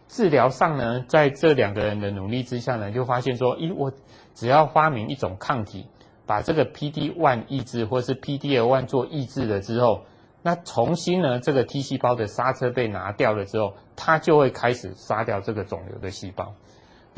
[0.09, 3.92] 治疗上呢，在这两个人的努力之下呢，就发现说，咦，我
[4.35, 5.87] 只要发明一种抗体。
[6.29, 10.07] 把这个 PD-1 抑制，或是 PD-L1 做抑制了之后，
[10.42, 16.53] 那重新呢，这个 T 细胞的刹车被拿掉了之后，它就会开始杀掉这个肿瘤的细胞。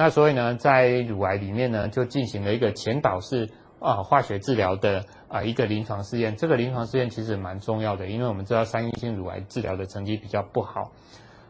[0.00, 6.36] 那所以呢，在乳癌里面呢，就进行了一个前导式啊化学治疗的啊一个临床试验。
[6.36, 10.92] 这个临床试验其实蛮重要的，因为我们知道三阴性乳癌治疗的成绩比较不好。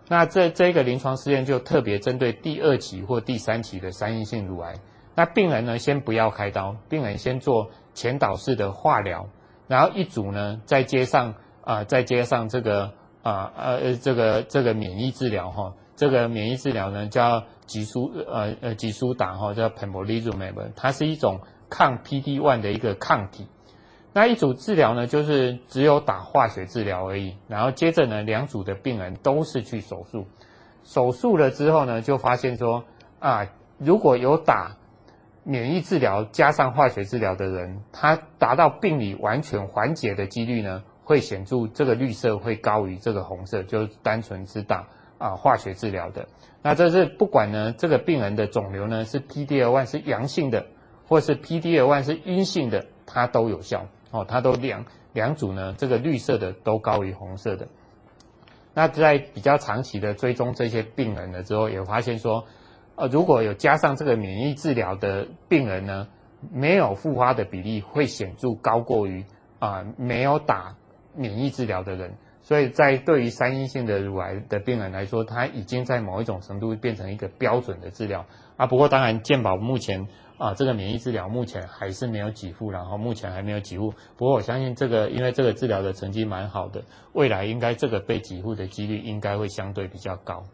[0.08, 4.74] 那这这个临床试验就特别针对第二期或第三期的三阴性乳癌。
[5.14, 9.28] 那病人呢，先不要开刀，病人先做前导式的化疗，
[9.66, 23.48] 然后一组呢再接上啊、呃，再接上这个啊呃这个这个免疫治疗哈，这个免疫治疗呢叫吉苏呃呃吉苏达哈，叫 pembrolizumab，它是一种抗 PD-1 的一个抗体。
[24.12, 30.28] 那一组治疗呢，就是只有打化学治疗而已，然后接着呢，两组的病人都是去手术，
[30.84, 32.84] 手术了之后呢，就发现说
[33.18, 34.76] 啊，如果有打
[35.42, 44.86] 免疫治疗加上化学治疗的人，他达到病理完全缓解的几率呢，会显著这个绿色会高于这个红色，就是单纯是打
[45.18, 46.28] 啊化学治疗的。
[46.62, 50.66] 那这是不管呢这个病人的肿瘤呢是 PD-L1 是阳性的，
[51.06, 57.68] 或是 PD-L1 是阴性的，它都有效哦，它都两两组呢这个绿色的都高于红色的。
[58.74, 62.44] 那在比较长期的追踪这些病人了之后，也发现说。
[63.00, 66.08] 呃，如果有加上这个免疫治疗的病人呢，
[66.52, 69.24] 没有复发的比例会显著高过于
[69.60, 70.74] 啊、没有打
[71.14, 72.16] 免疫治疗的人，
[72.48, 78.24] 所以在对于三阴性的乳癌的病人来说，它已经在某一种程度变成一个标准的治疗
[78.56, 78.66] 啊。
[78.66, 80.08] 不过当然，健保目前
[80.38, 83.90] 啊这个免疫治疗目前还是没有给付，然后目前还没有给付。
[84.16, 90.44] 不过我相信这个，因为这个治疗的成绩蛮好的，未来应该这个被给付的几率应该会相对比较高。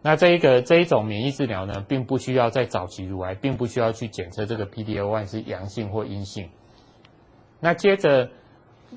[0.00, 6.48] 那这一个这一种免疫治疗呢，并不需要在早期乳癌，并不需要去检测这个 PD-L1 是阳性或阴性。
[7.60, 8.30] 那接着，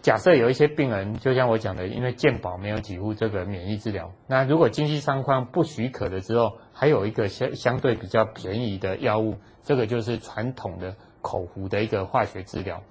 [0.01, 12.81] 假设有一些病人，就像我讲的，因为健保没有给付这个免疫治疗，那如果经济状况不许可的时候，还有一个相相对比较便宜的药物，这个就是传统的口服的一个化学治疗。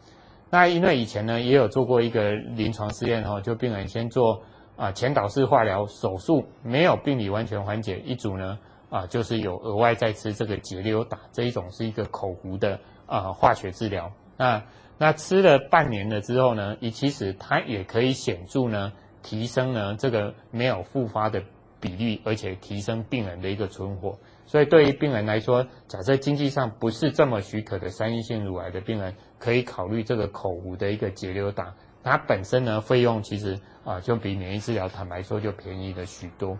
[0.50, 4.42] 那因为以前呢，也有做过一个临床试验哈，就病人先做。
[4.76, 8.58] 啊，前导式化疗手术没有病理完全缓解，一组呢
[8.88, 14.10] 啊，就是有额外再吃这个节瘤打这一种是一个口服的啊化学治疗。
[14.38, 14.62] 那
[15.00, 21.42] 那吃了半年了之后呢，也其实它也可以显著呢提升呢这个没有复发的
[21.80, 24.18] 比例，而且提升病人的一个存活。
[24.44, 31.74] 所以对于病人来说，假设经济上不是这么许可的三阴性乳癌的病人，可以考虑这个口服的一个节流打。
[32.02, 33.58] 它本身呢费用其实。
[33.82, 36.58] 啊，就比免疫治疗坦白说就便宜了许多。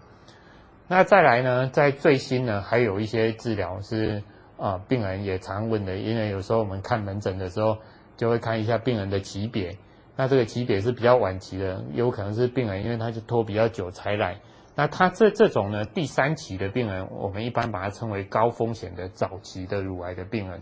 [0.88, 4.22] 那再来呢，在最新呢，还有一些治疗是
[4.56, 7.76] 啊，病人也常问的，因为有时候我们看门诊的时候，
[8.20, 9.74] 就会看一下病人的级别。
[10.14, 14.38] 那这个级别是比较晚期的，有可能是病人因为他就拖比较久才来。
[14.76, 20.60] 那他这这种呢，第三期的病人，我们一般把它称为高风险的早期的乳癌的病人。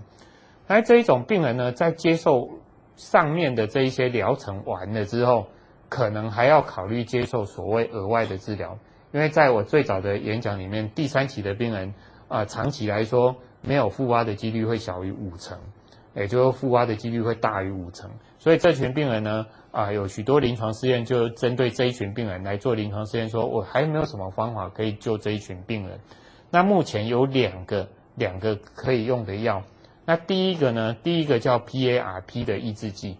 [0.68, 2.48] 那这一种病人呢，在接受
[2.94, 5.48] 上面的这一些疗程完了之后，
[5.88, 8.78] 可能还要考虑接受所谓额外的治疗，
[9.10, 11.88] 因为在我最早的演讲里面，第三期的病人
[12.28, 15.58] 啊、呃，长期来说没有复发的几率会小于五成，
[16.14, 18.10] 也就是复发的几率会大于五成。
[18.38, 26.00] 所以这群病人呢，啊、有许多临床试验就针对这一群病人来做临床试验，说我还没有什么方法可以救这一群病人。
[26.50, 29.62] 那目前有两个两个可以用的药，
[30.04, 33.18] 那第一个呢，第一个叫 PARP 的抑制剂，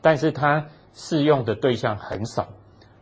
[0.00, 2.48] 但是它适用的对象很少，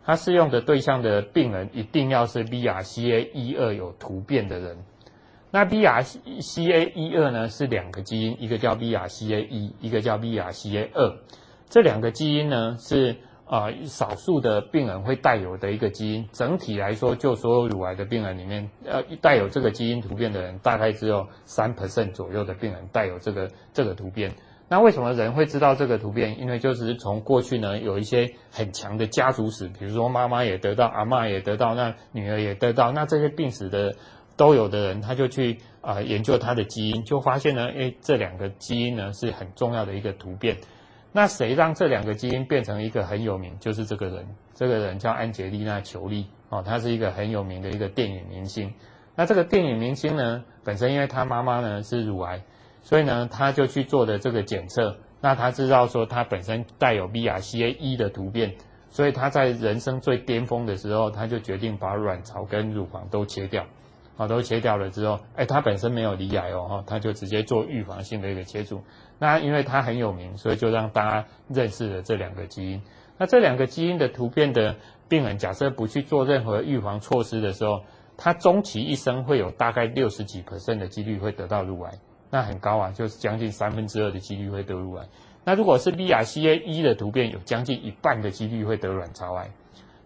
[0.04, 4.78] 它适用的对象的病人一定要是 BRCA 一二有突变的人。
[5.56, 11.16] 那 BRCA 一二呢，是两个基因，一个叫 BRCA 一，一个叫 BRCA 二。
[11.70, 13.16] 这两个基因呢，是
[13.46, 16.28] 啊、呃、少数的病人会带有的一个基因。
[16.30, 24.30] 整体来说，就所有乳癌的病人里面，呃，带有这个基因突变的人，大概只有三 percent 左右的病人带有这个这个突变。
[24.68, 26.38] 那为什么人会知道这个突变？
[26.38, 33.94] 因为就是从过去呢，有一些很强的家族史，比如说妈妈也得到，阿嬷也得到，那女儿也得到，那这些病史的。
[34.36, 40.56] 都有的人，他就去啊、研究他的基因，就发现呢，诶，这两个基因呢是很重要的一个突变。
[41.12, 43.58] 那谁让这两个基因变成一个很有名？
[43.58, 48.74] 就是这个人，这个人叫安杰丽娜·裘丽哦，他是一个很有名的一个电影明星。
[49.14, 52.42] 那这个电影明星呢，本身因为他妈妈呢是乳癌，
[52.82, 54.98] 所以呢他就去做的这个检测。
[55.22, 58.54] 那他知道说他本身带有 BRCA1 的突变，
[58.90, 63.64] 所以他在人生最巅峰的时候，他就决定把卵巢跟乳房都切掉。
[64.16, 68.82] 啊，都切掉了之后，哎，他本身没有罹癌哦，哈，他就直接做预防性的一个切除。
[69.18, 72.82] 那因为他很有名，所以就让大家认识了这两个基因。
[73.18, 74.76] 那这两个基因的突变的
[75.08, 77.82] 病人，假设不去做任何预防措施的时候，
[78.16, 81.92] 他终其一生会有大概六十几 percent 的几率会得到乳癌，
[82.30, 85.06] 那很高啊，就是将近三分之二的几率会得乳癌。
[85.44, 89.50] 那如果是 BRCA1 的突变，有将近一半的几率会得卵巢癌。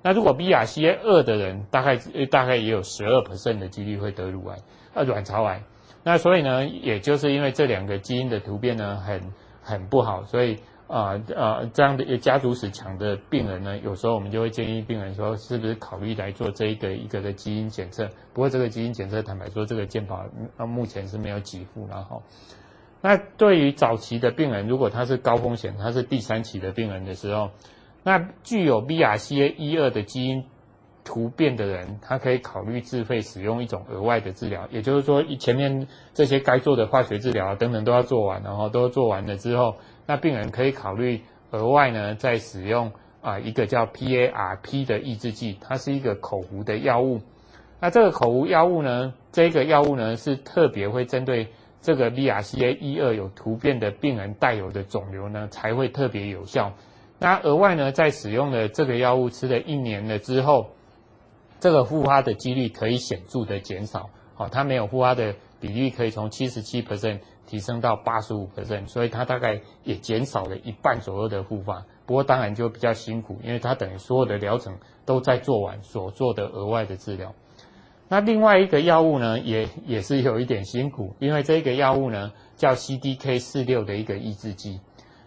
[0.02, 1.96] 那如果 BRCA 二的人，大概
[2.30, 4.56] 大概也有十二 percent 的几率会得乳癌，
[4.94, 5.62] 呃，卵巢癌。
[6.02, 9.20] 那所以呢，也就是因为这两个基因的突变呢，很
[9.62, 18.08] 很不好，所以啊啊、呃呃、这样的家族史强的病人呢，有时候我们就会建议病人说，是不是考虑来做这一个一个的基因检测？
[18.32, 20.24] 不过这个基因检测，坦白说，这个健保
[20.56, 22.22] 到目前是没有给付，然后，
[23.02, 27.50] 那对于早期的病人，如果他是高风险，他是第三期的病人的时候。
[28.02, 30.44] 那具有 BRCA 一二的基因
[31.04, 47.20] 突变的人，他可以考虑自费使用一种额外的治疗，也就是说，前面这些该做的化学治疗等等都要做完，然后都做完了之后，那病人可以考虑额外呢再使用啊一个叫 PARP 的抑制剂，它是一个口服的药物。
[47.80, 51.48] 那这个口服药物呢，这个药物呢是特别会针对
[51.80, 56.72] 这个 BRCA 一二有突变的病人带有的肿瘤呢，才会特别有效。
[57.20, 60.70] 那额外呢，在使用了这个药物吃了一年了之后，
[61.60, 64.08] 这个复发的几率可以显著的减少。
[64.34, 71.84] 好，它没有复发的比例可以从七十七 percent 提升到八十五 percent，所以它大概也减少了一半左右的复发。
[72.06, 77.34] 不过当然就比较辛苦，因为它等于所有的疗程都在做完所做的额外的治疗。
[78.08, 84.80] 那另外一个药物呢，也也是有一点辛苦，因为这个药物呢叫 CDK 四六的一个抑制剂。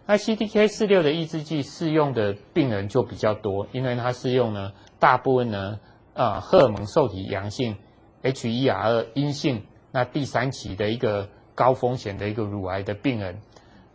[0.05, 5.79] 那 CDK 四六的抑制剂适用的病人就比较多，因为它适用呢，大部分呢，
[6.13, 7.77] 啊、荷尔蒙受体阳性
[8.21, 13.39] ，HER2 阴性，那第三期的一个高风险的一个乳癌的病人，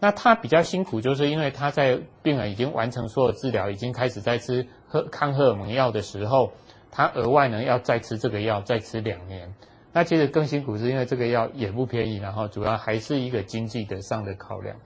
[0.01, 6.53] 那他比较辛苦，就是因为他在病人已经完成所有治疗，已经开始在吃荷抗荷尔蒙药的时候，
[6.91, 9.55] 他额外呢要再吃这个药，再吃两年，
[9.93, 14.77] 那其实更辛苦是因为这个药也不便宜，然后主要还是一个经济的上的考量。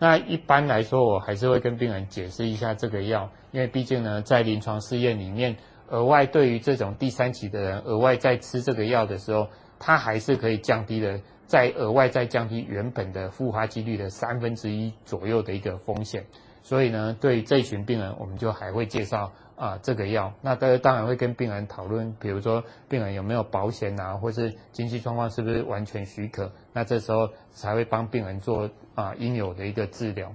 [0.00, 5.58] 那一般来说，我还是会跟病人解释一下这个药，因为毕竟呢，在临床试验里面，
[5.88, 9.46] 额外对于这种第三期的人，额外在吃这个药的时候，
[9.78, 16.24] 它还是可以降低了，再额外再降低原本的复发几率的三分之一左右的一个风险。
[16.62, 20.32] 所以呢，对于这一群病人，我们就还会介绍啊这个药。
[20.42, 28.68] 那当当然会跟病人讨论，比如说病人有没有保险啊，或是经济状况是不是完全许可，那这时候才会帮病人做。
[28.96, 30.34] 啊，应有的一个治疗。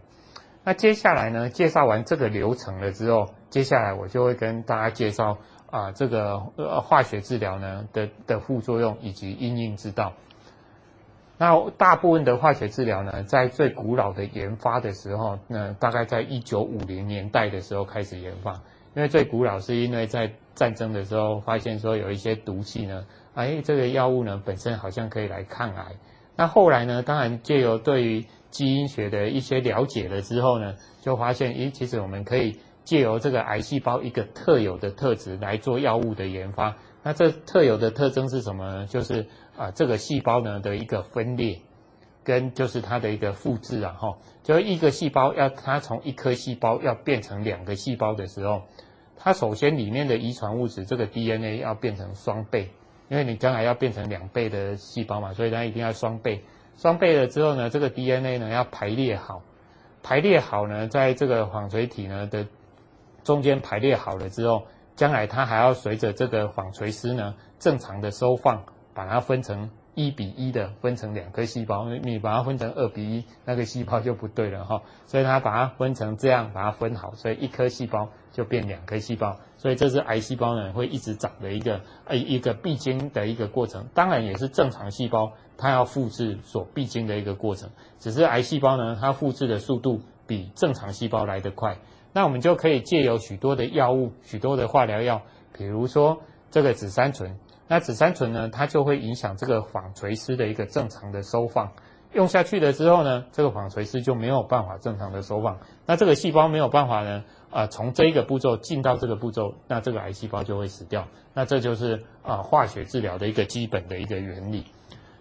[0.63, 5.37] 那接下来呢，介绍完这个流程了之后，接下来我就会跟大家介绍
[5.69, 10.13] 啊，这个呃化学治疗呢的的副作用以及因应之道。
[11.37, 18.61] 那大部分的化学治疗呢，在最古老的研发的时候，那大概在一九五零年代的时候开始研发。
[18.95, 25.95] 因为最古老是因为在战争的时候发现说有一些毒气呢，哎，这个药物呢本身好像可以来抗癌。
[26.37, 36.75] 那后来呢，当然借由对于基因学的一些了解了之后呢，就发现，咦，其实我们可以借由这个癌细胞一个特有的特质来做药物的研发。
[37.03, 38.85] 那这特有的特征是什么呢？
[38.85, 39.21] 就是
[39.55, 41.61] 啊、呃，这个细胞呢的一个分裂，
[42.23, 48.63] 跟就是它的一个复制啊，哈，就一个细胞要它从一颗细胞要变成两个细胞的时候，
[49.17, 52.71] 它首先里面的遗传物质这个 DNA 要变成双倍，
[53.09, 56.43] 因为你将来要变成两倍的细胞嘛，所以它一定要双倍。
[56.77, 59.41] 双倍了之后呢，这个 DNA 呢要排列好，
[60.03, 62.47] 排列好呢，在这个纺锤体呢的
[63.23, 64.63] 中间排列好了之后。
[64.95, 68.63] 将来它还要随着这个纺锤丝呢正常的收放，
[68.93, 71.89] 把它分成一比一的分成两颗细胞。
[71.89, 74.81] 你把它分成二比一，那个细胞就不对了哈。
[75.07, 79.39] 所以它把它分成这样，把它分好，所以一颗细胞就变两颗细胞。
[79.57, 83.87] 所以这是癌细胞呢会一直长的一个呃一个必经的一个过程。
[83.93, 87.69] 当然也是正常细胞它要复制所必经的一个过程。
[87.97, 91.77] 只是癌细胞呢它复制的速度比正常细胞来得快。
[92.13, 95.21] 那我们就可以借由许多的药物、许多的化疗药，
[95.57, 96.21] 比如说
[96.51, 97.37] 这个紫杉醇。
[97.67, 101.71] 那紫杉醇呢，它就会影响这个纺锤丝的一个正常的收放。
[102.13, 105.57] 用下去了之后呢，这个纺锤丝就没有办法正常的收放。
[105.85, 111.07] 那这个细胞没有办法呢，啊、从这一个步骤进到这个步骤，那这个癌细胞就会死掉。
[111.33, 114.65] 那这就是啊、化学治疗的一个基本的一个原理。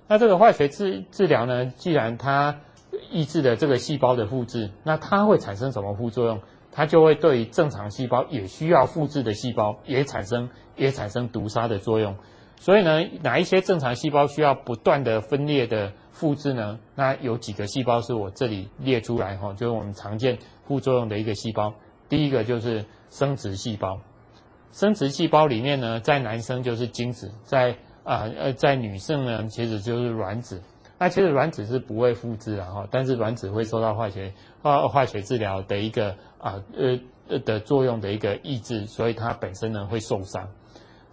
[0.06, 2.60] 那这个化学治治疗呢，既然它
[3.10, 6.40] 抑制了这个细胞的复制，那它会产生什么副作用？
[6.70, 12.16] 它就会对正常细胞也需要复制的细胞也产生也产生毒杀的作用，
[12.56, 16.78] 所以呢，哪一些正常细胞需要不断的分裂的复制呢？
[16.94, 21.74] 那有几个细胞是我这里列出来哈，就是我们常见副作用的一个细胞。
[22.08, 24.00] 第一个就是生殖细胞，
[24.72, 30.62] 生殖细胞里面呢，在男生就是精子，在啊呃在女生呢其实就是卵子。
[30.96, 34.32] 那其实卵子是不会复制的哈，但是卵子会受到化学
[34.62, 40.48] 化化学治疗的一个啊呃的作用的一个抑制，所以它本身呢会受伤。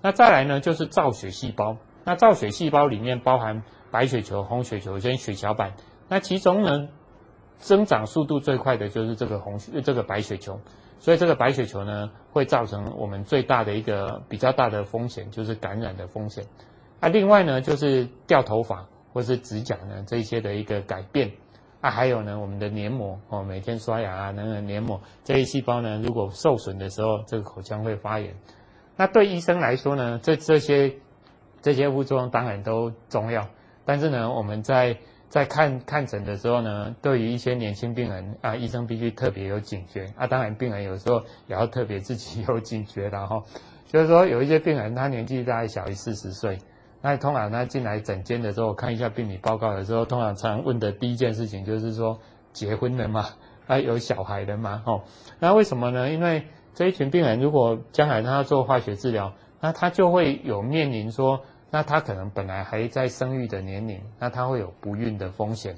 [0.02, 5.74] 那再来呢就是造血细胞，那造血细胞里面包含白血球、红血球跟血小板，
[6.08, 6.90] 那其中呢
[7.58, 10.60] 增长速度最快的就是这个红血这个白血球，
[11.00, 16.46] 所以这个白血球呢会造成我们最大的一个比较大的风险，就是感染的风险。
[17.00, 18.88] 那另外呢就是掉头发。
[19.14, 21.30] 或是指甲呢，这些的一个改变
[21.82, 28.34] 啊，还有呢，我们的黏膜哦，每天刷牙啊，那个黏膜这些细胞呢，如果受损的时候，这个口腔会发炎。
[28.98, 30.94] 那对医生来说呢，这这些
[31.62, 33.48] 这些副作用当然都重要，
[33.86, 34.98] 但是呢，我们在
[35.30, 40.28] 在看看诊的时候呢，对于一些年轻病人啊，医生必须特别有警觉啊。
[40.28, 43.42] 当然，病人有时候也要特别自己 有警觉的哈。
[43.88, 46.58] 就是说，有一些病人他年纪大概小于四十岁。
[47.02, 52.20] 那通常他进来诊间的时候，看一下病理报告的时候，通常常问的第一件事情就是说，
[52.54, 53.26] 结婚了吗？
[53.68, 54.84] 啊，有小孩了吗？
[54.86, 55.02] 哦，
[55.40, 56.10] 那为什么呢？
[56.10, 65.76] 因为这一群病人如果将来他要做化学治疗，那他就会有面临说，那他可能本来还在生育的年龄，那他会有不孕的风险。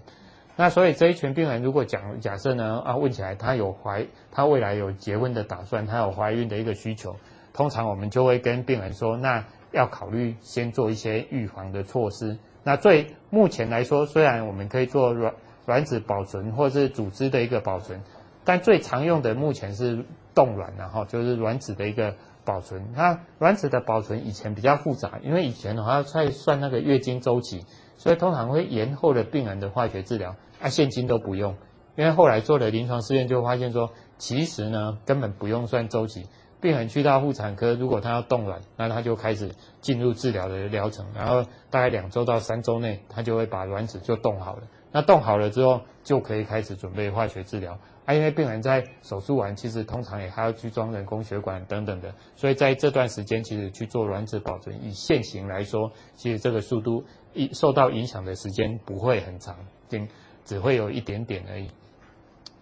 [0.56, 7.16] 那所以这一群病人如果讲假设呢，啊，问起来他有怀，他未来有结婚的打算，他有怀孕的一个需求，
[7.54, 9.46] 通常我们就会跟病人说，那。
[9.74, 12.38] 要考虑先做一些预防的措施。
[12.64, 15.34] 那最目前来说，虽然我们可以做卵
[15.66, 18.00] 卵子保存或是组织的一个保存，
[18.46, 22.92] 但最常用的目前是冻卵，然后就是卵子的一个保存。
[22.96, 27.66] 那卵子的保存以前比较复杂，因为以前的话要再算那个月经周期，
[27.96, 30.36] 所以通常会延后了病人的化学治疗。
[30.62, 31.56] 啊，现今都不用，
[31.96, 36.26] 因为后来做了临床试验就发现说，其实呢根本不用算周期。
[36.62, 44.62] 病人去到妇产科，如果他要冻卵，那他就开始进入治疗的疗程，然后大概两周到三周内，他就会把卵子就冻好了。
[44.90, 47.78] 那冻好了之后，就可以开始准备化学治疗。
[48.06, 59.56] 啊，因为病人在手术完，其实通常也还要去装人工血管等等的，所以在这段时间，其实去做卵子保存，以现行来说，其实这个速度一受到影响的时间不会很长，
[59.88, 60.08] 仅
[60.44, 61.70] 只会有一点点而已。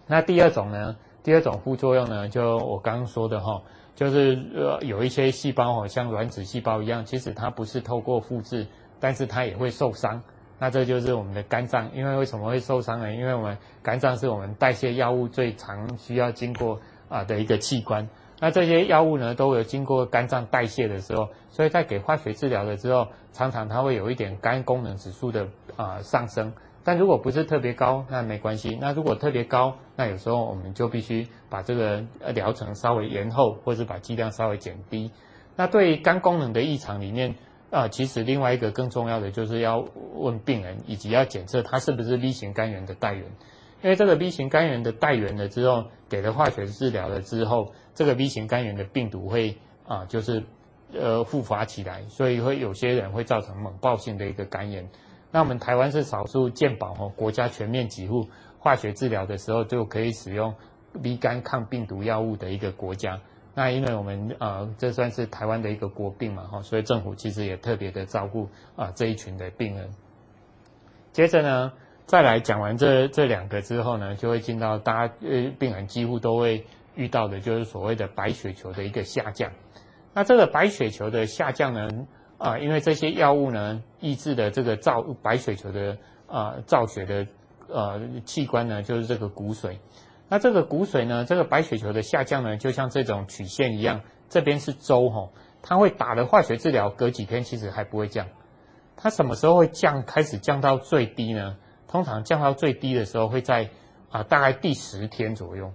[0.06, 0.96] 那第二种呢？
[1.22, 3.62] 第二种副作用呢，就我刚刚说的哈。
[3.94, 8.66] 就是呃有一些细胞哦，像卵子细胞一样，其实它不是透过复制，
[8.98, 10.22] 但是它也会受伤。
[10.62, 13.12] 那这就是我们的肝脏，因为为什么会受伤呢？
[13.12, 18.08] 因为我们肝脏是我们代谢药物最常需要经过啊的一个器官。
[18.38, 26.52] 那这些药物呢，都有经过肝脏代谢的时候，所以在给化学治疗的时候，常常它会有一点肝功能指数的啊、上升。
[26.84, 28.78] 但如果不是特别高，那没关系。
[28.80, 32.04] 那如果特别高，那有时候我们就必须把这个
[32.34, 35.10] 疗程稍微延后，或是把剂量稍微减低。
[35.56, 37.34] 那对肝功能的异常里面，
[37.72, 39.82] 啊、其实另外一个更重要的就是要
[40.14, 43.24] 问病人，以及要检测他是不是 V 型肝炎的带原。
[43.82, 49.56] 因为这个 V 型肝炎的带原了之后，给了化学治疗了之后，这个 V 型肝炎的病毒会
[49.88, 50.44] 啊、就是
[50.92, 54.86] 呃复发起来，所以会有些人会造成猛爆性的一个肝炎。
[55.30, 60.54] 那我们台湾是少数健保哦，国家全面给付化学治疗的时候就可以使用
[61.02, 63.18] B 肝抗病毒药物的一个国家。
[63.54, 69.90] 那因为我们呃这算是台湾的一个国病嘛哈，所以政府其实也特别的照顾啊这一群的病人。
[71.12, 71.72] 接着呢，
[72.06, 79.52] 再来讲完这这两个之后呢，就会进到大家呃病人几乎都会遇到的，就是所谓的白血球的一个下降。
[80.14, 81.88] 那这个白血球的下降呢？
[82.38, 85.96] 啊，因为这些药物呢，抑制的这个造白血球的
[86.26, 87.26] 啊造血的
[87.68, 89.76] 呃器官呢，就是这个骨髓。
[90.32, 95.30] 那这个骨髓呢，这个白血球的下降呢，就像这种曲线一样，这边是周吼，
[95.60, 98.26] 它会打了化学治疗，隔几天其实还不会降。
[98.96, 100.02] 它什么时候会降？
[100.06, 101.58] 开始降到最低呢？
[101.86, 103.68] 通常降到最低的时候会在
[104.08, 105.70] 啊大概第十天左右，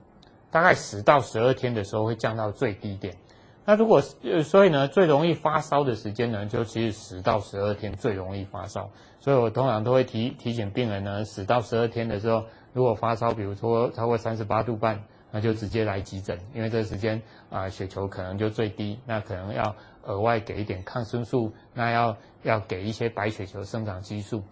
[0.50, 3.16] 大概十到十二天的时候会降到最低点。
[3.64, 8.90] 那如果呃，所以呢，最容易发烧的时间呢，就其实十到十二天最容易发烧。
[9.20, 12.46] 所以我通常都会提提醒病人呢，十到十二天的时候，
[12.78, 24.44] 如果发烧，比如说超过三十八度半，那就直接来急诊，因为这个时间啊、血球可能就最低，那可能要额外给一点抗生素，那要要给一些白血球生长激素。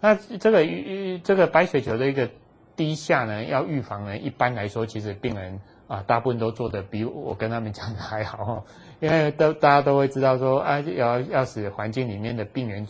[0.00, 0.66] 那这个
[1.22, 2.28] 这个白血球的一个
[2.74, 5.60] 低下呢，要预防呢，一般来说，其实病人。
[5.86, 8.64] 啊，大部分都做的比我跟他们讲的还好，
[9.00, 12.86] 因为都大家都会知道说，啊，要要使环境里面的病原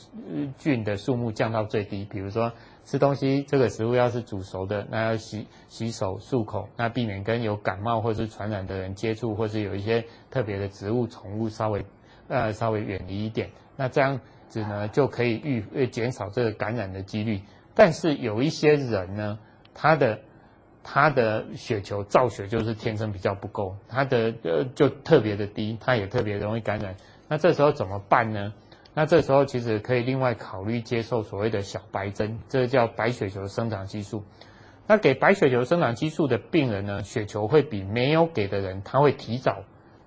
[0.59, 2.53] 菌的数目降到最低，比如说
[2.85, 11.85] 吃东西，这个食物要是煮熟的，那要洗洗手漱口，那避免跟有感冒或是传染的人接触，或是有一些特别的植物、宠物稍微
[12.29, 17.41] 呃稍微远离一点，那这样子呢就可以预呃减少这个感染的几率。
[17.75, 19.39] 但是有一些人呢，
[19.73, 20.21] 他的
[20.83, 26.95] 他的血球造血就是天生比较不够，他的呃就特别的低，他也特别容易感染。
[27.27, 28.53] 那这时候怎么办呢？
[28.95, 34.23] 那这时候其实可以另外考虑接受所谓的小白针，这个叫白血球生长激素。
[34.87, 39.65] 那给白血球生长激素的病人呢，血球会比没有给的人，他会提早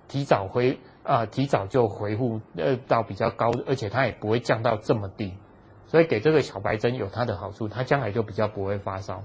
[0.08, 5.34] 提早恢啊、提早就恢复呃到比较高，而且他也不会降到这么低。
[5.86, 9.24] 所以给这个小白针有它的好处，他将来就比较不会发烧。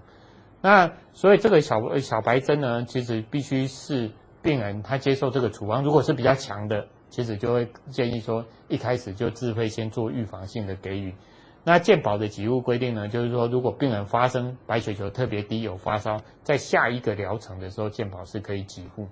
[0.62, 4.12] 那所以这个小小白针呢，其实必须是
[4.42, 11.14] 病人他接受这个处方，如果是比较强的，其实就会建议说一开始就自费先做预防性的给予。
[11.64, 19.08] 那健保的给付规定呢，就是说如果病人发生白血球特别低有发烧，在下一个疗程的时候，健保是可以给付。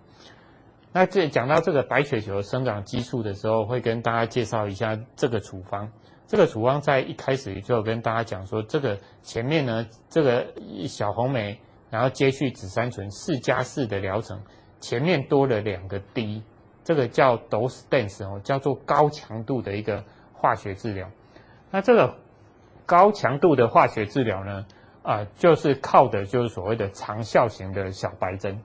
[0.91, 5.87] 那这讲到这个白血球生长激素的时候，会跟大家介绍一下这个处方。
[6.25, 10.51] 这个处方在一开始就跟大家讲说，这个前面呢，这个
[10.87, 11.59] 小红莓，
[11.91, 14.41] 然后接续紫杉醇四加四的疗程，
[14.79, 16.41] 前面多了两个 D，
[16.83, 20.03] 这个叫 dose dense 哦，叫做高强度的一个
[20.33, 21.09] 化学治疗。
[21.69, 22.15] 那这个
[22.85, 24.65] 高强度的化学治疗呢，
[25.03, 28.61] 啊、就是靠的就是所谓的长效型的小白针。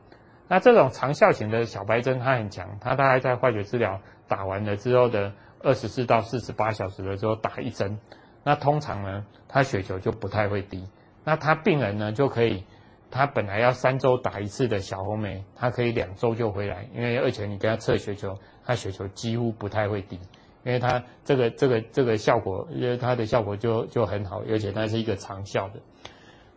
[0.49, 5.33] 那这种长效型的小白针它很强，它大概在化学治疗打完了之后的。
[5.63, 7.99] 二十四到四十八小时的时候打一针，
[8.45, 10.87] 那通常呢，他血球就不太会低。
[11.25, 12.65] 那他病人呢就可以，
[13.11, 20.19] 他本来要三周打一次的小红梅，他可以两周就回来，因为而且你给他测血球，他血球几乎不太会低，
[20.65, 25.81] 因为他这个这个这个效果，因为它的效果就就很好，而且它是一个长效的。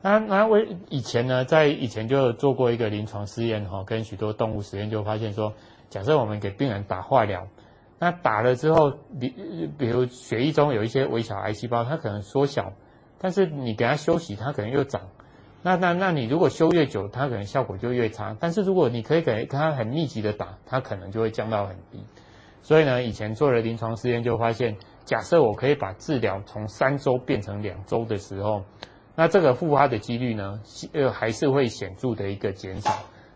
[0.02, 5.54] 那那我以前呢，在以前就做过一个临床试验哈，跟许多动物实验就发现说，
[5.90, 7.48] 假设我们给病人打化疗。
[8.02, 12.72] 那打了之后，比比如血液中有一些微小癌细胞，它可能缩小，
[13.20, 15.02] 但是你给它休息，它可能又长。
[15.62, 18.36] 那那那你如果修越久，它可能效果就越差。
[18.40, 22.04] 但是如果你可以给它很密集的打，它可能就会降到很低。
[22.62, 28.64] 所以呢，以前做了临床试验就发现，假设我可以把治疗从三周变成两周的时候，
[29.16, 30.62] 那这个复发的几率呢，
[30.94, 32.92] 呃还是会显著的一个减少。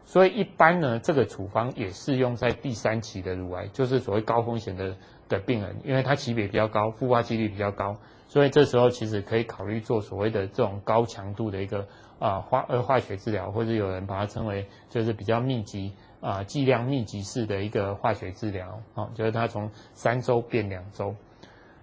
[0.06, 4.96] 所以一般呢，这个处方也适用在第三期的乳癌，就是所谓高风险的
[5.28, 7.96] 的病人，因为它级别比较高，复发几率比较高，
[8.28, 11.88] 所以这时候其实可以考虑做所谓的这种高强度的一个
[12.24, 21.14] 啊化呃化学治疗，或者有人把它称为就是比较密集啊剂量密集式的一个化学治疗，哦，就是它从三周变两周。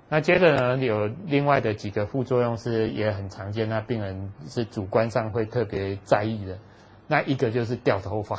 [0.08, 6.58] 那接着呢，有另外的几个副作用是也很常见，那病人是主观上会特别在意的。
[7.06, 8.38] 那一个就是掉头发。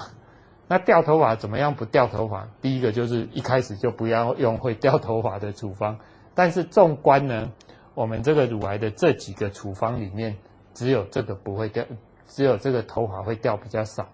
[0.68, 2.47] 那掉头发怎么样不掉头发？
[2.62, 5.99] 第一个就是一开始就不要用会掉头发的处方。
[6.34, 7.52] 但是纵观呢，
[7.93, 10.38] 我们这个乳癌的这几个处方里面，
[10.74, 11.86] 只有这个不会掉，
[12.28, 14.07] 只有这个头发会掉比较少。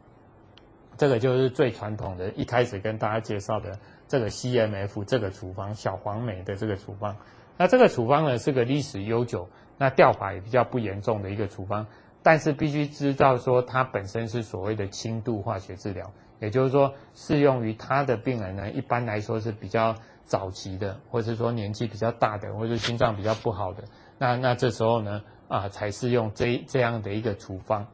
[0.98, 3.78] 这个就是最传统的，一开始跟大家介绍的
[4.08, 7.16] 这个 CMF 这个处方，小黄梅的这个处方。
[7.56, 9.48] 那这个处方呢，是个历史悠久，
[9.78, 11.86] 那掉发也比较不严重的一个处方，
[12.24, 23.84] 但是必须知道说它本身是所谓的轻度化学治疗，也就是说适用于他的病人呢，一般来说是比较早期的，或者是说年纪比较大的，或者是心脏比较不好的，
[24.18, 27.88] 那那这时候呢，啊才是用这这样的一个处方。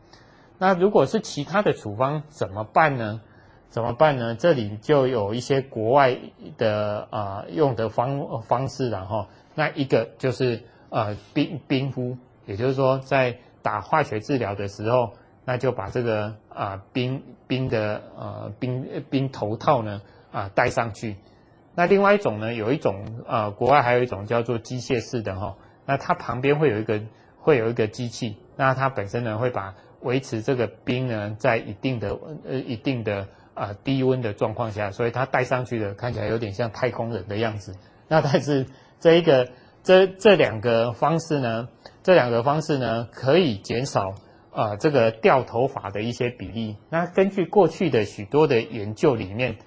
[0.58, 3.22] 那如果是其他的处方怎么办呢？
[3.70, 4.36] 怎么办呢？
[4.36, 6.18] 这里就有一些国外
[6.58, 9.28] 的啊用的方方式，然后。
[9.56, 15.14] 那一个就是呃冰冰敷，也就是说在打化学治疗的时候，
[15.45, 20.01] 那就把这个啊、冰冰的呃冰冰头套呢
[20.32, 21.18] 啊、戴上去。
[21.76, 26.99] 那另外一种呢，有一种啊、国外还有一种叫做机械式的哈，那它旁边会有一个
[27.44, 37.76] 会有一个机器，那它本身呢会把维持这个冰呢在一定的呃一定的、呃、低温的状况下，所以它戴上去的看起来有点像太空人的样子。
[38.08, 38.66] 那但是。
[39.00, 39.50] 这一个
[39.84, 41.68] 这这两个方式呢，
[42.04, 44.14] 这两个方式呢，可以减少
[44.50, 46.78] 啊、这个掉头发的一些比例。
[46.89, 49.58] 那根据过去的许多的研究里面，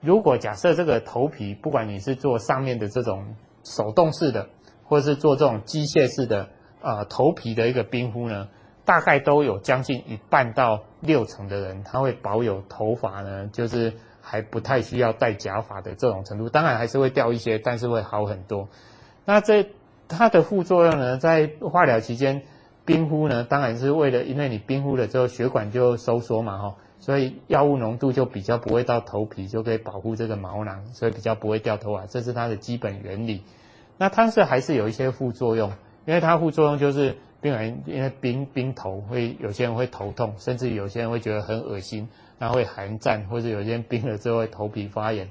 [0.00, 4.50] 如果假设这个头皮，不管你是做上面的这种手动式的，
[4.84, 6.50] 或是做这种机械式的、
[6.80, 8.48] 呃、头皮的一个冰敷呢，
[8.84, 13.92] 大概都有将近一半到六成的人，他会保有头发呢，就是。
[14.28, 18.68] 还不太需要戴假发的这种程度，当然还是会掉一些，但是会好很多。
[19.24, 19.68] 那这
[20.08, 22.42] 它的副作用呢，在化疗期间
[22.84, 33.44] 冰敷呢，当然是为了，因为你冰敷了之后血管就收缩嘛，哈，所以药物浓度就比较不会到头皮，就可以保护这个毛囊，所以比较不会掉头发，这是它的基本原理。
[33.96, 35.72] 那它是还是有一些副作用，
[36.06, 42.08] 因为它副作用就是病人因为冰冰头会有些人会头痛，甚至有些人会觉得很恶心。
[42.38, 45.30] 然后会寒战，或者有些人冰了之后会头皮发炎。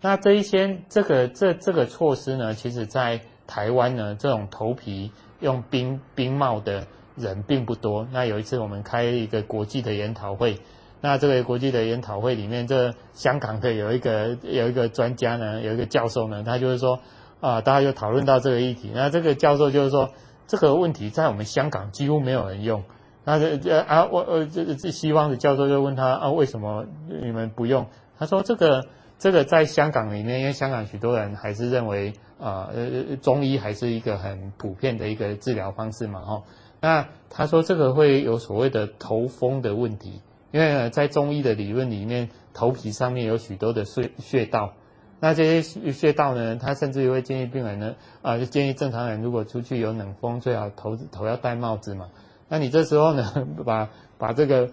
[0.00, 5.10] 那这一些这个这这个措施呢，其实在台湾呢，这种头皮
[5.40, 6.86] 用冰冰帽的
[7.16, 8.06] 人并不多。
[8.12, 10.56] 那有一次我们开一个国际的研讨会，
[11.00, 17.00] 那这个国际的研讨会里面，这香港的有一个有一个专家呢，有一个教授呢，他就是说
[17.46, 18.90] 啊，大家就讨论到这个议题。
[18.92, 20.10] 那这个教授就是说，
[20.48, 22.82] 这个问题在我们香港几乎没有人用。
[23.24, 26.86] 那这这啊，我呃这这希望的教授就问他啊，为什么
[27.22, 27.86] 你们不用？
[28.18, 28.86] 他说这个
[29.16, 36.42] 这个在香港里面，因为香港许多人还是认为啊呃中医还是一个很普遍的一个治疗方式嘛哈。
[36.80, 40.20] 那他说这个会有所谓的头风的问题，
[40.50, 44.74] 因为呢在中医的理论里面，头皮上面有许多的穴穴道，
[45.20, 52.08] 那这些穴道呢，他甚至于会建议病人呢啊，就建议正常人如果出去有冷风，最好头头要戴帽子嘛。
[52.48, 53.88] 那你这时候呢， 把
[54.18, 54.70] 把这个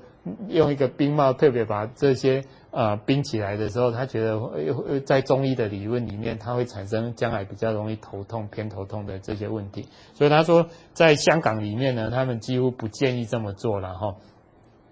[0.47, 2.41] 用一个冰帽特别把这些
[2.71, 9.87] 啊、呃、冰起来的时候，他觉得在中医的理论里面，它会产生将来比较容易头痛、偏头痛的这些问题。
[10.13, 14.15] 所以他说，在香港里面呢，他们几乎不建议这么做了哈。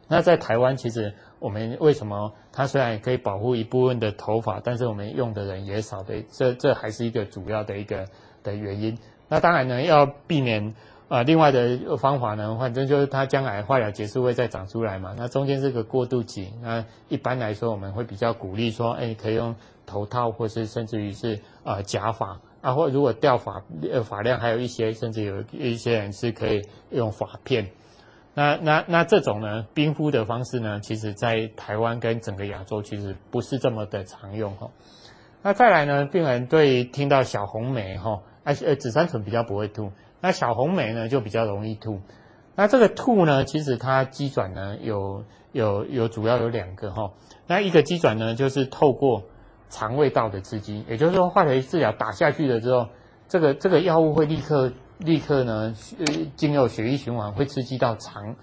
[0.08, 8.06] 那在台湾，其实我们为什么它虽然可以保护一部分的头发，但是我们用的人也少的，这这还是一个主要的一个
[8.44, 8.98] 的原因。
[9.28, 10.74] 那当然呢，要避免。
[11.12, 15.14] 啊，另外的方法呢，反正就是它将来化疗结束会再长出来嘛。
[15.18, 19.54] 那中间是个过渡期，那一般来说我们会比较鼓励说，哎，可以用
[19.86, 23.62] 头套，或是甚至于是啊假发啊，或如果掉发
[23.92, 26.62] 呃发量还有一些，甚至有一些人是可以
[26.92, 27.70] 用发片。
[28.34, 34.70] 那那那这种呢，冰敷的方式呢，其实在台湾跟整个亚洲其实不是这么的常用哈。
[35.44, 39.92] 那再来呢，病人对听到小红梅哈，而且紫杉醇比较不会吐。
[40.22, 42.00] 那小红梅呢就比较容易吐，
[42.56, 47.12] 那这个吐呢，其实它机转呢有有有主要有两个哈，
[47.48, 49.24] 那一个机转呢就是透过
[49.70, 52.88] 肠胃道的刺激，也就是说化学治疗打下去了之后，
[53.28, 54.72] 这个这个药物会立刻
[55.02, 58.36] 立刻呢呃经由血液循环会刺激到肠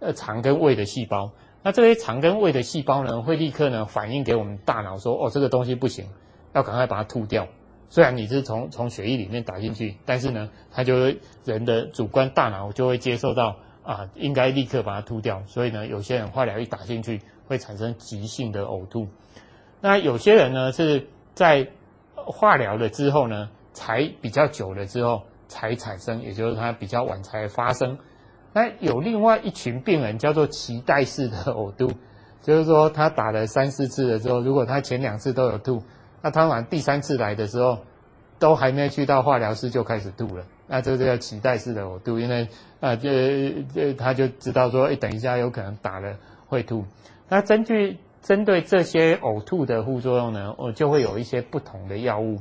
[0.00, 6.08] 呃肠跟胃的细胞，那这些肠跟胃的细胞呢会立刻呢反映给我们大脑说哦这个东西不行，
[6.52, 7.46] 要赶快把它吐掉。
[7.90, 15.42] 虽然你是从从血液里面打进去，但是呢，它就会人的主观大脑就会接受到啊，应该立刻把它吐掉。
[15.46, 19.06] 所以呢，有些人化疗一打进去，会产生急性的呕吐。
[19.80, 21.68] 那有些人呢是在
[22.14, 25.22] 化疗了之后呢，才比较久了之后
[25.54, 27.96] 才产生，也就是他比较晚才发生。
[28.52, 31.92] 那有另外一群病人叫做期待式的呕吐，
[32.42, 35.80] 就是说他打了三四次了之后，如果他前两次都有吐，
[36.22, 37.78] 那他往第三次来的时候，
[38.40, 42.48] 都还没去到化疗室就开始吐了，那这个叫期待式的呕吐，因为
[42.80, 46.16] 啊，这这他就知道说，哎，等一下有可能打了
[46.48, 46.84] 会吐。
[47.28, 52.40] 那针据针对这些呕吐的副作用呢，我就会有一些不同的药物。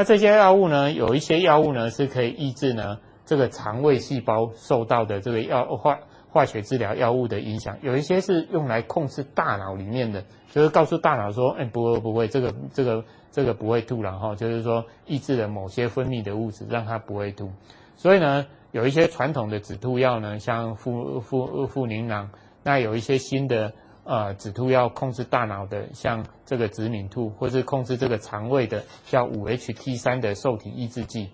[0.00, 2.96] 那这些药物呢，有一些药物呢是可以抑制呢。
[3.26, 5.98] 这个肠胃细胞受到的这个药化
[6.30, 17.50] 化学治疗药物的影响，有一些是用来控制大脑里面的，就是告诉大脑说，哎，不会不会，这个这个这个不会吐了哈，就是说抑制了某些分泌的物质，让它不会吐。
[17.94, 22.30] 所以呢，有一些传统的止吐药呢，像富富富宁囊，
[22.62, 23.74] 那有一些新的
[24.04, 31.30] 呃止吐药控制大脑的，像这个直敏吐，或是控制这个肠胃的，叫五 HT 三的受体抑制剂。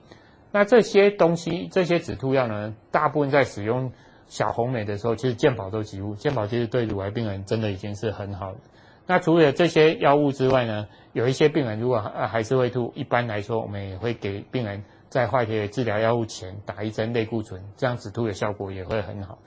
[0.52, 3.92] 那这些东西，这些止吐药呢，大部分在使用
[4.26, 6.14] 小红莓的时候，其实健保都给付。
[6.14, 8.58] 健保其实对乳癌病人真的已经是很好的。
[9.06, 19.38] 那除了这些药物之外呢，有一些病人如果还是会吐，一般来说，我们也会给病人在化学治疗药物前打一针类固醇，这样止吐的效果也会很好。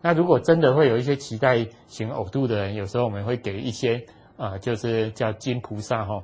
[0.00, 3.96] 那如果真的会有一些期待型呕吐的人，有时候我们会给一些
[4.36, 6.22] 啊、呃，就是叫金菩萨哈。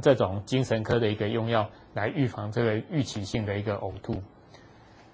[0.00, 4.22] 这种精神科的一个用药来预防这个预期性的一个呕吐。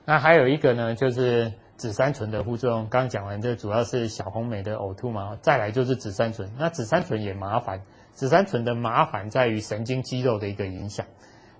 [0.05, 2.81] 那还有一个呢，就是紫杉醇的副作用。
[2.91, 5.39] 刚刚讲完，这主要是小红莓的呕吐嘛。
[5.41, 6.51] 再来就是紫杉醇。
[6.59, 7.81] 那紫杉醇也麻烦，
[8.12, 11.07] 紫杉醇的麻烦在于神经肌肉的一个影响。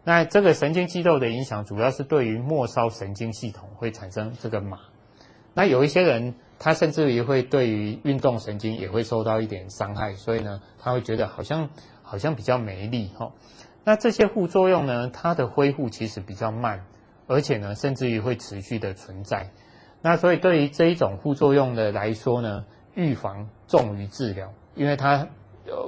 [0.05, 4.79] 那这个神经肌肉的影响，主要是对于末梢神经系统会产生这个麻。
[5.55, 11.71] 那有一些人，他甚至于会对于运动神经也会受到一点伤害，所以呢，他会觉得好像。
[12.07, 13.33] 好像比较没力哈，
[13.83, 16.85] 那这些副作用呢，它的恢复其实比较慢，
[17.27, 19.51] 而且呢，甚至于会持续的存在。
[20.03, 25.27] 那所以对于这一种副作用的来说呢，预防重于治疗，因为它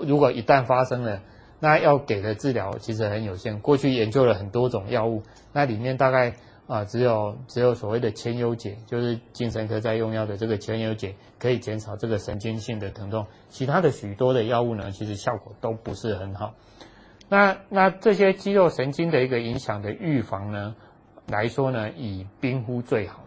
[0.06, 1.20] 如果一旦发生了，
[1.60, 3.60] 那要给的治疗其实很有限。
[3.60, 6.34] 过去研究了很多种药物，那里面大概
[6.66, 11.14] 啊只有只有所谓的千忧解，就是精神科在用药的这个千忧解。
[11.38, 16.54] 可以减少这个神经性的疼痛，其他的许多的药物呢，其实效果都不是很好。
[17.28, 20.74] 那那这些肌肉神经的一个影响的预防呢
[21.28, 23.24] 来说呢，以冰敷最好。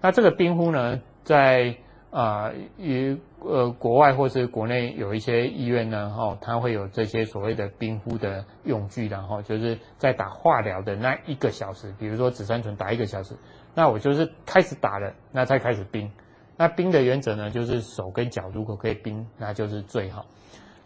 [0.00, 1.76] 那这个冰敷呢，在
[2.16, 13.34] 啊与呃国外或是国内有一些医院呢，哈，它会有这些所谓的冰敷的用具，然后就是在打化疗的那一个小时，比如说紫杉醇打一个小时，
[13.74, 16.10] 那我就是开始打了，那再开始冰。
[16.56, 20.24] 那冰的原则呢，就是手跟脚如果可以冰，那就是最好。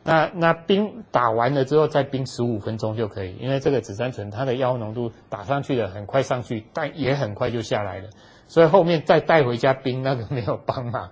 [0.03, 8.09] 那那冰打完了之后再冰十五分钟就可以，因为这个紫杉醇它的药物浓度打上去了很快上去，但也很快就下来了，
[8.51, 11.11] 所以后面再带回家冰那个没有帮忙，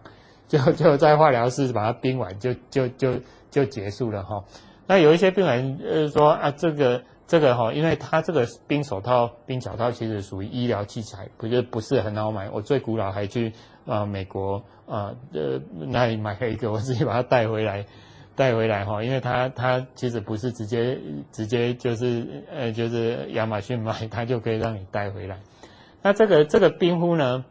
[0.48, 3.20] 就就在化疗室把它冰完就就就
[3.50, 4.44] 就结束了哈。
[4.86, 7.02] 那有一些病人呃说啊这个。
[7.30, 12.48] 这个哈，因为它这个冰手套、冰脚套其实属于医疗器材，不就不是很好买。
[12.48, 13.52] 我最古老还去
[13.84, 17.84] 啊、美国啊呃那里买了一个，我自己把它带回来，
[18.34, 20.98] 带回来哈，因为它它其实不是直接
[21.30, 25.36] 直接就是呃就是亚马逊买，它就可以让你带回来。
[26.02, 27.44] 那这个这个冰敷呢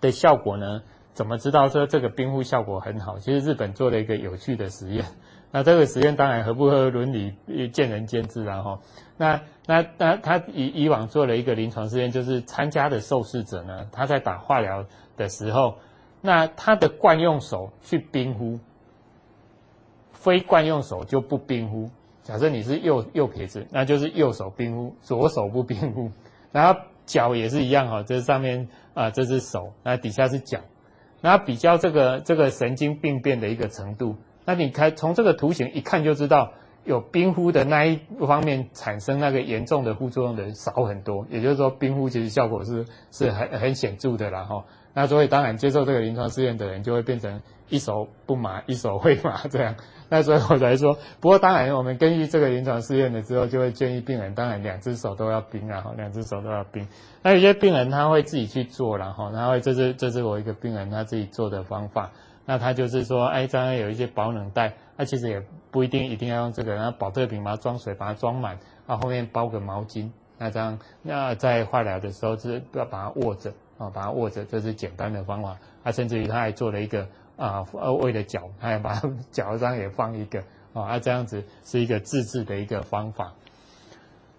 [0.00, 3.18] 的效果呢，怎么知道说这个冰敷效果很好？
[3.18, 5.04] 其实日本做了一个有趣的实验。
[5.52, 7.32] 那这个实验当然合不合伦理，
[7.68, 8.80] 见仁见智啦哈。
[9.16, 14.84] 那那那他以以往做了一个临床试验，就是参加的受试者呢，他在打化疗
[15.16, 15.76] 的时候，
[16.20, 18.58] 那他的惯用手去冰敷，
[20.12, 21.90] 非惯用手就不冰敷。
[22.22, 26.10] 假设你是右右撇子，那就是右手冰敷，左手不冰敷。
[26.52, 30.60] 然后脚也是一样哈，这上面啊这是手，那底下是脚，
[31.22, 34.16] 那比较这个这个神经病变的一个程度。
[34.44, 36.52] 那你看，从这个图形一看就知道，
[36.84, 41.26] 有冰敷的那一方面产生那个严重的副作用的人少很多。
[41.30, 44.64] 也就是说，冰敷其实效果是是很很显著的啦哈。
[44.96, 49.74] 那所以当然接受这个临床试验的人就会变成一手不麻，一手会麻这样。
[50.08, 56.88] 那所以我才说，不过当然我们根据这个临床试验的之后，就会建议病人当然两只手都要冰啊，两只手都要冰。
[57.22, 62.10] 那有些病人他会自己去做然后，他会这是这是我一个病人他自己做的方法。
[62.46, 65.42] 那他就是说，哎，这样有一些保冷袋，那其实也
[65.72, 75.56] 不一定一定要用这个，然后保特瓶把它装水，把它装满，然后后面包个毛巾，那这样，那在化疗的时候就是要把它握着啊，把它握着，这是简单的方法。
[75.82, 77.06] 啊甚至于他还做了一个
[77.36, 79.00] 啊呃胃的角，他还把
[79.30, 83.32] 脚上也放一个啊，这样子是一个自制的一个方法。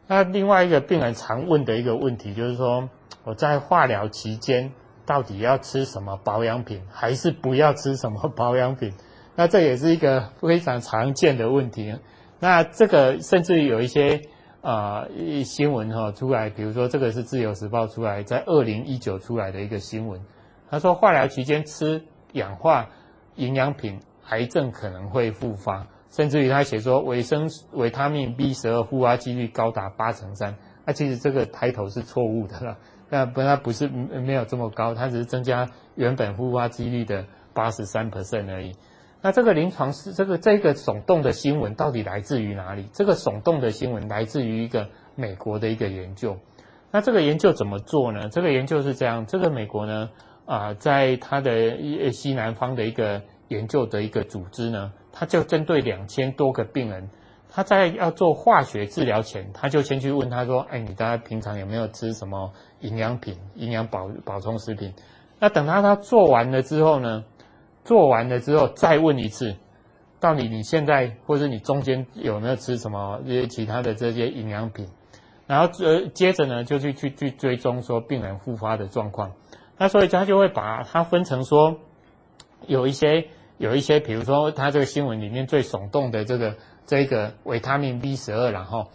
[0.07, 2.89] 那另外一个病人常问的一个问题就是说，
[3.23, 4.71] 我在化疗期间
[5.05, 8.93] 到底要吃什么保养品，还是不要吃什么保养品？
[9.35, 11.95] 那这也是一个非常常见的问题。
[12.39, 14.21] 那这个甚至于有一些
[14.68, 20.20] 啊、呃、新闻哈出来，比如说这个是自由时报出来，在二零一九出来的一个新闻，
[20.70, 22.03] 他说化疗期间吃
[22.34, 22.89] 氧化
[23.36, 25.88] 营养品，癌症可能会复发。
[26.09, 32.78] 甚至于他写说维生维他命 B 十二复发几率高达八成三，那其实这个抬头是错误的了，
[33.09, 38.74] 那不它不是没有这么高，它只是增加原本复发几率的八十三 percent 而已。
[39.22, 42.88] 那这个临床是这个这个耸动的新闻到底来自于哪里？
[42.93, 46.38] 这个耸动的新闻来自于一个美国的一个研究。
[46.91, 48.30] 那这个研究怎么做呢？
[48.30, 50.09] 这个研究是这样，这个美国呢
[50.45, 54.93] 啊，在它的西南方的一个研究的一个组织呢。
[55.20, 57.09] 他就针对两千多个病人，
[57.49, 64.93] 他在要做化学治疗前，他就先去问他说：“哎，你大家平常有没有吃什么营养品、营养保补充食品？”
[65.41, 67.24] 那等他他做完了之后呢，
[67.88, 69.55] 做完了之后再问一次，
[70.19, 74.88] 到底你现在或者你中间有没有吃什么这些其他的这些营养品？
[75.47, 79.31] 然后呃接着呢就去去去追踪说病人复发的状况。
[79.77, 81.77] 那所以他就会把它分成说
[82.67, 83.29] 有一些。
[83.59, 88.91] 有一些，比如说他这个新闻里面最耸动的这个这个维他命 B 十二，然后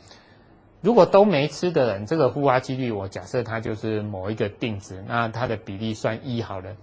[0.80, 6.76] 如果都没吃的人，这个复发几率我假设它就是某一个定值，那它的比例算一好了。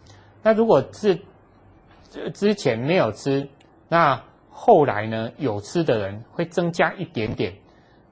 [0.43, 1.21] 那如果是
[2.33, 3.47] 之前没有吃，
[3.87, 7.53] 那后来呢有吃的人会增加一点点。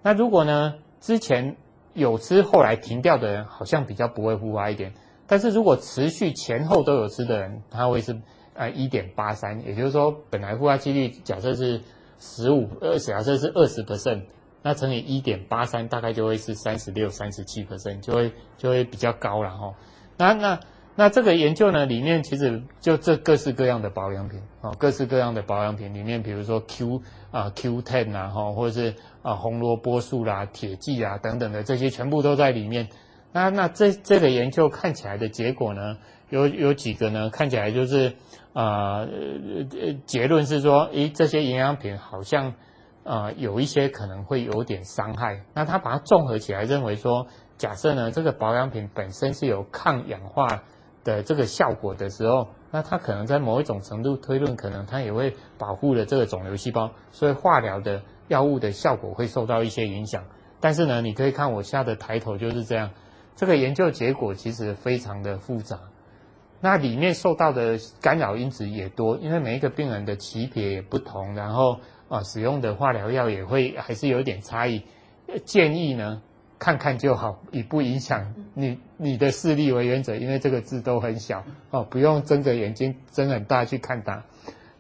[0.01, 1.55] 那如果呢之前
[1.93, 4.93] 有吃后来停掉的人，好像比较不会复发一点。
[5.25, 8.19] 但是如果持续前后都有吃的人，他会是。
[8.59, 11.79] 呃，一点八三，也就是说，本来复发几率假设是
[12.17, 14.23] 十五，呃，假设是二十 percent，
[14.63, 19.75] 那乘以一点八三，大概就会是三十六、三十七 percent，就会就会比较高了哈。
[20.17, 20.59] 那那
[20.97, 32.89] 那这个研究呢，里面其实就这各式各样的保养品啊，各式各样的保养品里面，比如说 Q 啊 Q ten 啊，哈，或者是啊红萝卜素啦、铁剂啊等等的这些全部都在里面。
[33.31, 35.97] 那那这这个研究看起来的结果呢，
[36.29, 37.29] 有有几个呢？
[37.29, 38.15] 看起来就是。
[38.53, 42.55] 啊、呃，结论是说，诶，这些营养品好像，
[43.03, 45.43] 啊、有一些可能会有点伤害。
[45.53, 47.27] 那他把它综合起来，认为说，
[47.59, 50.63] 假设呢，这个保养品本身是有抗氧化
[51.07, 60.25] 的这个效果的时候，那它可能在某一种程度推论，可能它也会保护了这个肿瘤细胞，所以化疗的药物的效果会受到一些影响。
[60.59, 62.91] 但是呢，你可以看我下的抬头就是这样，
[63.37, 65.79] 这个研究结果其实非常的复杂。
[66.59, 71.79] 那里面受到的干扰因子也多，因为每一个病人的级别也不同，然后
[72.09, 74.83] 啊使用的化疗药也会还是有点差异。
[75.45, 76.21] 建议呢，
[76.59, 84.23] 看看就好，以不影响你你的视力为原则，因为这个字都很小哦，不用睁着眼睛睁很大去看它。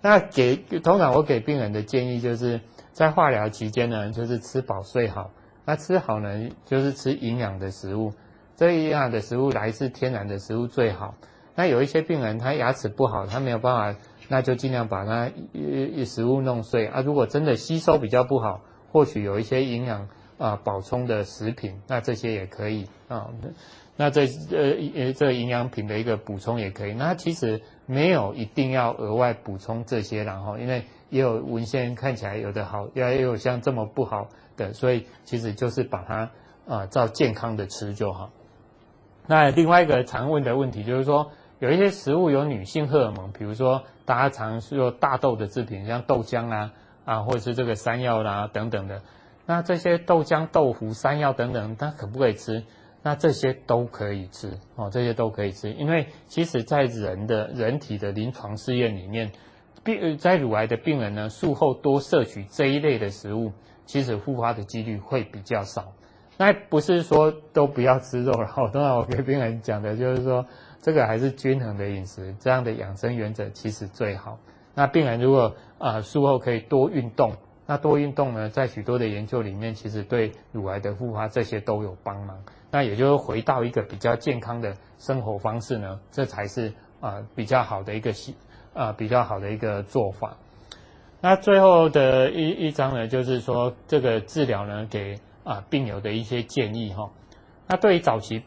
[0.01, 2.61] 那给通常我给病人的建议就是
[2.91, 5.31] 在化疗期间呢，就是吃饱睡好。
[5.65, 8.13] 那吃好呢，就是吃营养的食物，
[8.55, 11.15] 这营养的食物来自天然的食物最好。
[11.55, 13.99] 那有一些病人他牙齿不好，他没有办法，
[14.29, 15.31] 那就尽量把它
[16.05, 17.01] 食物弄碎啊。
[17.01, 18.61] 如果真的吸收比较不好，
[18.91, 20.07] 或许有一些营养
[20.37, 23.29] 啊补充的食品，那这些也可以啊。
[23.95, 26.93] 那这呃呃这营养品的一个补充也可以。
[26.93, 36.31] 那其实没有一定要额外补充这些，然后因为也有文献看起来有的好，也有像这么不好的，所以其实就是把它
[36.67, 38.31] 啊照健康的吃就好。
[39.27, 41.31] 那另外一个常问的问题就是说。
[41.59, 46.71] 有一些食物有女性荷尔蒙，比如说大家常说大豆的制品，像豆浆啊
[47.03, 49.01] 啊，或者是这个山药啦、等等的。
[49.47, 52.63] 那这些豆浆、豆腐、山药等等，它可不可以吃？
[53.01, 55.71] 那这些都可以吃哦，这些都可以吃。
[55.71, 59.31] 因为其实在人的人体的临床试验里面，
[59.83, 63.51] 病在乳癌的病人呢，术后多摄取这一类的食物，
[63.87, 65.93] 其实复发的几率会比较少。
[66.37, 68.45] 那不是说都不要吃肉了。
[68.47, 70.45] 好，当然我给病人讲的就是说。
[70.79, 74.37] 这个还是均衡的饮食，这样的养生原则其实最好。
[74.73, 77.33] 那病人如果啊术后可以多运动，
[77.67, 82.43] 那多运动呢，在许多的研究里面，其实对乳癌的复发这些都有帮忙。
[82.71, 88.35] 那也就是回到一个比较健康的生活方式呢，这才是啊比较好的一个习
[88.73, 90.37] 啊比较好的一个做法。
[91.21, 97.11] 那最后的一一章呢，就是说这个治疗呢给啊病友的一些建议哈。
[97.67, 98.41] 那对于早期。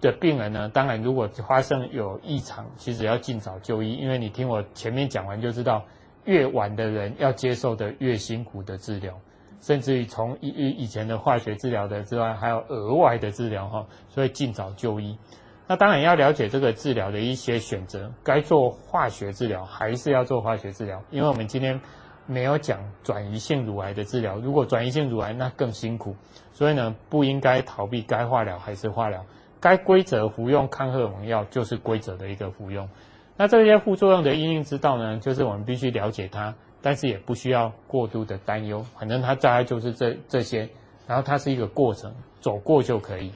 [0.00, 5.82] 的病人呢，当然如果发生有异常，其实要尽早就医，因为你听我前面讲完就知道，
[6.24, 9.18] 越晚的人要接受的越辛苦的治疗，
[9.60, 15.18] 甚至于从以以前的化学治疗的之外，还有额外的治疗哈，所以尽早就医。
[15.66, 21.80] 那当然要了解这个治疗的一些选择，该做化学治疗还是要做化学治疗，因为我们今天。
[22.26, 26.16] 没有讲转移性乳癌的治疗，如果转移性乳癌那更辛苦，
[26.54, 29.26] 所以呢不应该逃避该化疗还是化疗，
[29.60, 32.88] 该规则服用抗荷尔蒙药就是规则的一个服用。
[33.36, 40.68] 那这些副作用的因应之道呢，就是我们必须了解它，但是也不需要过度的担忧，反正它大概就是这这些，
[41.06, 43.32] 然后它是一个过程，走过就可以。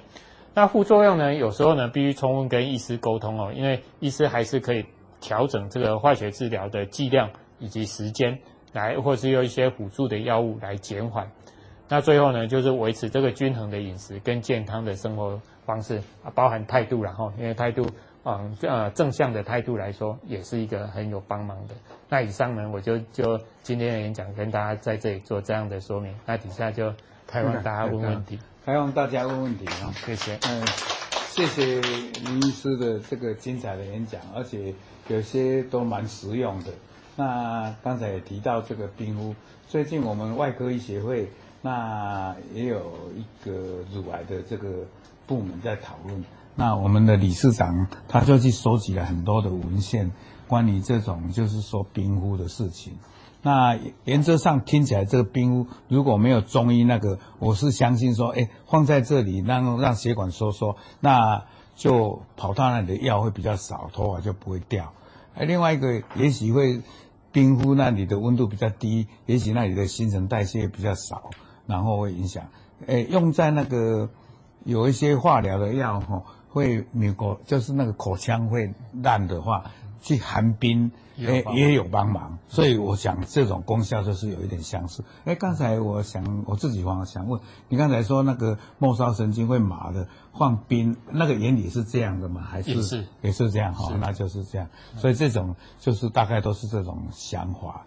[0.54, 4.84] 那副作用呢，有时候呢必须充分跟医师沟通哦，因为医师还是可以
[5.20, 8.38] 调整这个化学治疗的剂量以及时间。
[8.74, 11.26] 来，或是用一些辅助的药物来减缓。
[11.88, 17.86] 那最后呢，就是维持这个均衡的饮食跟健康的生活方式啊，包含态度然后，因为态度，
[18.28, 21.74] 嗯呃正向的态度来说，也是一个很有帮忙的。
[22.08, 26.14] 那以上呢，我就就今天的演讲跟大家在这里做这样的说明。
[26.26, 26.92] 那底下就
[27.26, 30.38] 开放大家问问题， 开放大家问问题啊，谢谢。
[30.48, 30.66] 嗯，
[31.30, 34.74] 谢谢林医师的这个精彩的演讲，而且
[35.08, 36.72] 有些都蛮实用的。
[37.16, 39.34] 那刚才也提到这个冰敷，
[39.66, 41.28] 最近我们外科医协会
[41.62, 44.84] 那也有一个乳癌的这个
[45.26, 46.24] 部门在讨论。
[46.58, 50.10] 那我们的理事长他就去收集了很多的文献，
[50.48, 52.98] 关于这种就是说冰敷的事情。
[53.42, 61.44] 那原则上听起来，这个冰敷如果没有中医那个，我是相信说，哎，放在这里让让血管收缩，那
[61.76, 64.92] 就跑到那里的药会比较少，头发就不会掉。
[65.34, 66.82] 哎，另外一个也许会。
[67.30, 71.28] 冰敷那里的温度比较低，也许那里的新陈代谢比较少，
[71.66, 72.44] 然后会影响。
[72.86, 74.08] 诶，用在那个
[74.64, 79.64] 有一些化疗的药哈，会美国就是那个口腔会烂的话，
[80.00, 80.90] 去寒冰。
[81.18, 85.02] 也也有帮忙，所以我想这种功效就是有一点相似。
[85.24, 92.46] 哎，刚才我想我自己想想问，你刚才说那个末梢神经会麻的，放冰那个原理是这样的吗？
[92.48, 93.92] 还是也是，也是这样哈？
[94.00, 94.68] 那就是这样。
[94.96, 97.84] 所以这种就是大概都是这种想法，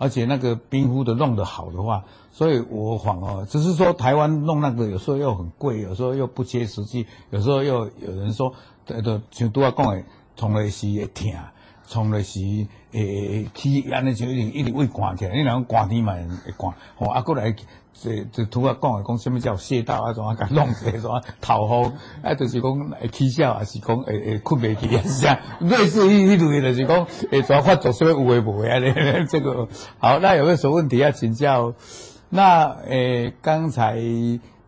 [0.00, 8.54] 而且那个冰敷的弄得好的话，所以我仿哦，只是说台湾弄那个有时候又很贵，有时候又不切实际，有时候又有人说，
[8.86, 10.02] 对对，像都要讲的，
[10.36, 11.30] 痛来是会疼。
[11.86, 17.54] 从来是诶诶起安尼就一定一直会寒起来，你若讲寒天嘛会寒，吼啊过来
[18.02, 25.02] 这这拄啊讲诶讲什么叫穴道啊，怎啊甲弄起怎啊头风，啊就是讲会起笑，还是讲会会困袂去啊？
[25.04, 28.78] 是啊，类似迄迄类就是讲会怎发作什么有诶无诶啊？
[28.78, 31.74] 咧这个好，那有没有什么问题要请教？
[32.30, 33.96] 那诶刚才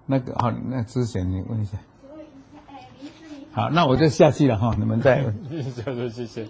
[0.06, 1.78] 那个好，那之前你问一下。
[2.00, 3.70] 请问一下，哎，林医师你好。
[3.70, 5.34] 那我就下去了哈，你们再问。
[5.50, 6.46] 谢谢谢谢。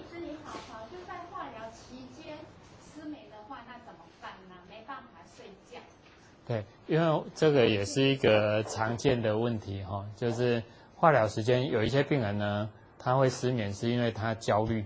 [6.44, 10.62] 对，因为这个也是一个常见的问题哈，就是
[10.96, 12.68] 化疗时间有一些病人呢，
[12.98, 14.84] 他会失眠，是因为他焦虑，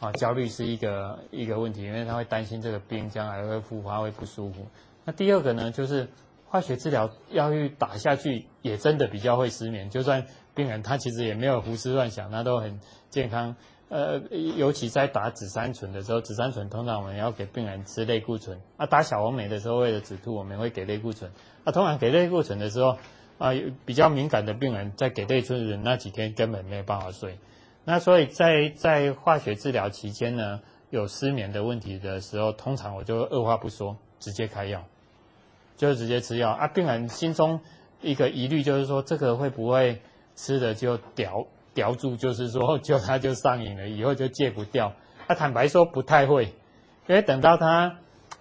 [0.00, 4.66] 啊，焦虑是一个一个问题，因为他会担心这个病将来会复发会不舒服。
[5.04, 6.08] 那第二个呢，就是
[6.46, 12.80] 化学治疗药物打下去，也真的比较会失眠，就算病人他其实也没有胡思乱想，他都很
[13.10, 13.54] 健康。
[13.88, 14.20] 呃，
[14.56, 18.60] 尤其在打紫杉醇的时候，紫杉醇通常我们要给病人吃类固醇。
[18.76, 21.30] 啊，打小红梅的时候，为了止吐，我们会给类固醇。
[21.64, 22.98] 啊，通常给类固醇的时候，
[23.38, 23.52] 啊，
[23.86, 27.38] 比较敏感的病人在给类固醇那几天根本没有办法睡。
[27.84, 30.60] 那所以在在化学治疗期间呢，
[30.90, 34.84] 有失眠的问题的时候，通常我就二话不说，直接开药，
[35.78, 36.50] 就直接吃药。
[36.50, 37.60] 啊，病人心中
[38.02, 40.02] 一个疑虑就是说，这个会不会
[40.36, 41.46] 吃的就掉？
[41.78, 44.92] 调住就是说， 就他就上瘾了，以后就戒不掉。
[45.28, 46.46] 他坦白说不太会，
[47.06, 47.98] 因为等到他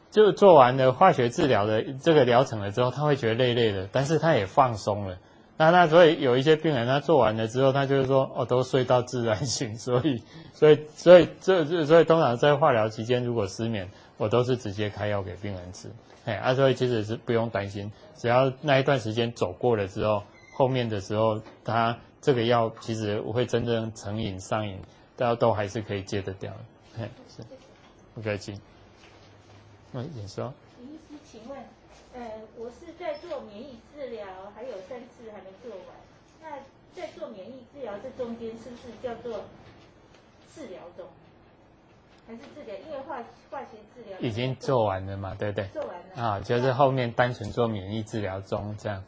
[0.09, 5.19] 就做完了化学治疗的这个疗程了之后，他会觉得累累的，但是他也放松了。
[5.57, 9.77] 那那所以有一些病人他做完了之后，他就是说哦，都睡到自然醒。
[9.77, 10.23] 所以
[10.53, 15.91] 所以所以这这所以通常在化疗期间如果失眠，我都是直接开药给病人吃。
[16.25, 20.23] 哎，啊，所以其实是不用担心，只要那一段时间走过了之后，
[20.55, 21.97] 后面的时候他。
[22.21, 24.79] 这个药其实我会真正成瘾上瘾，
[25.15, 26.59] 大家都还是可以戒得掉的。
[26.99, 27.43] 嘿，是，
[28.13, 28.59] 不客气。
[29.91, 30.53] 那你说。
[30.79, 31.57] 林医师，请问，
[32.13, 35.87] 呃，我是在做免疫治疗，还有三次还没做完。
[36.41, 36.57] 那
[36.93, 39.45] 在做免疫治疗这中间，是不是叫做
[40.53, 41.05] 治疗中，
[42.27, 42.75] 还是治疗？
[42.75, 45.67] 因为化化学治疗已经做完了嘛，对不对？
[45.67, 46.21] 做完了。
[46.21, 49.03] 啊，就是后面单纯做免疫治疗中这样。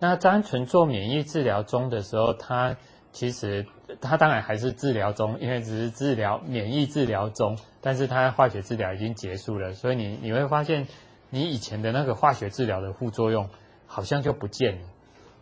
[0.00, 2.76] 那单纯做免疫治疗中的时候，它
[3.12, 3.66] 其实
[4.00, 10.86] 它当然还是治疗中，因为只是治疗免疫治疗中，但是它化学治疗已经结束了，所以你你会发现，
[11.30, 13.48] 你以前的那个化学治疗的副作用
[13.86, 14.88] 好像就不见了，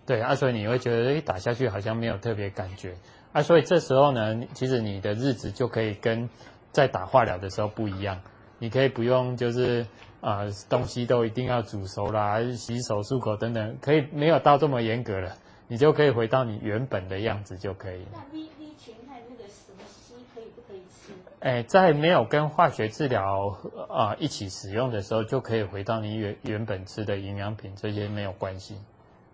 [0.06, 2.94] 对啊，所以你会觉得诶打下去好像没有特别感觉。
[3.32, 6.28] 啊，所以这时候呢，其实你的日子就可以跟
[6.70, 8.20] 在打化疗的时候不一样，
[8.58, 9.86] 你可以不用就是
[10.22, 15.36] 啊、呃、东西都一定要煮熟啦，洗手漱口等等，可以没有到这么严格了。
[15.68, 18.10] 你就可以回到你原本的样子就可以了。
[18.12, 21.12] 那 V V 群肽那个什么硒可以不可以吃？
[21.40, 23.48] 哎，在没有跟化学治疗
[23.88, 28.76] 啊、呃、一起使用的时候，就可以回到你原原本吃的营养品，这些没有关系。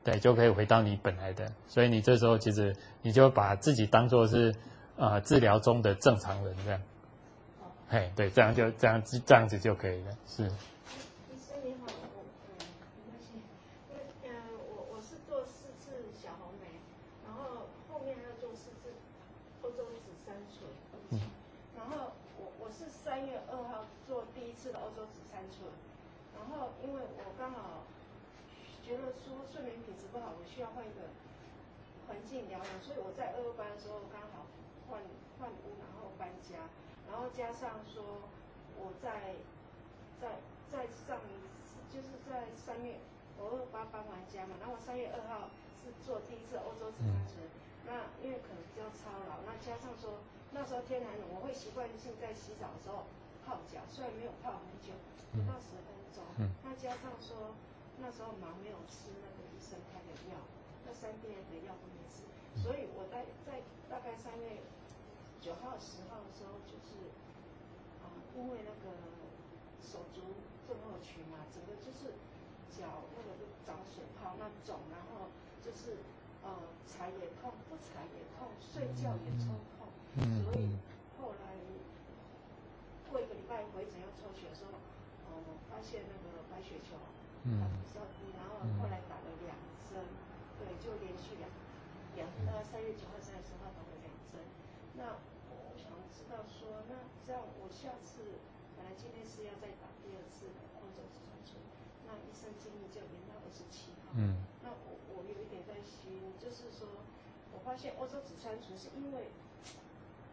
[0.04, 1.50] 对，就可以回到你本来的。
[1.66, 4.52] 所以你这时候其实你就把自己当做是
[4.96, 6.80] 啊、呃、治疗中的正常人这样。
[7.88, 10.48] 嘿，对，这样就这样这样子就可以了，是。
[28.88, 31.14] 觉得说睡眠品质不好，我需要换一个
[32.10, 34.50] 环境疗养，所以我在二二班的时候刚好
[34.90, 34.98] 换
[35.38, 36.66] 换屋，然后搬家，
[37.06, 38.26] 然后加上说
[38.74, 39.38] 我在
[40.18, 42.98] 在在上一次就是在三月
[43.38, 45.54] 我二八搬完家嘛，然后我三月二号
[45.86, 47.38] 是做第一次欧洲紫杉醇，
[47.86, 50.18] 那因为可能比较操劳，那加上说
[50.50, 53.06] 那时候天还冷，我会习惯性在洗澡的时候
[53.46, 54.98] 泡脚，虽然没有泡很久，
[55.30, 56.26] 不到十分钟，
[56.66, 57.17] 那加上说。
[58.08, 60.40] 那时候忙，没有吃那个医生开的药，
[60.88, 62.24] 那三天的药都没吃，
[62.56, 64.64] 所以我在在大概三月
[65.44, 67.12] 九号、十号的时候，就是
[68.00, 68.96] 啊、呃，因为那个
[69.84, 70.24] 手足
[70.64, 72.16] 症候群嘛，整个就是
[72.72, 75.28] 脚那个就长水泡那肿，然后
[75.60, 76.00] 就是
[76.40, 76.48] 呃
[76.88, 79.84] 踩也痛，不踩也痛，睡觉也抽痛，
[80.48, 80.72] 所以
[81.20, 81.60] 后来
[83.12, 84.80] 过一个礼拜回诊要抽血的时候，
[85.28, 86.96] 呃，发现那个白血球。
[87.48, 89.56] 嗯，比较低，然后后来打了两
[89.88, 90.04] 针，
[90.60, 91.48] 对，就连续两
[92.12, 94.44] 两，呃，三月九号、三月十号打了两针。
[95.00, 95.16] 那
[95.48, 98.36] 我想知道说，那这样我下次
[98.76, 101.56] 本来今天是要再打第二次的欧洲紫杉醇，
[102.04, 104.12] 那医生建议就延到二十七号。
[104.12, 106.84] 嗯，那我我有一点担心，就是说
[107.56, 109.32] 我发现欧洲紫杉醇是因为，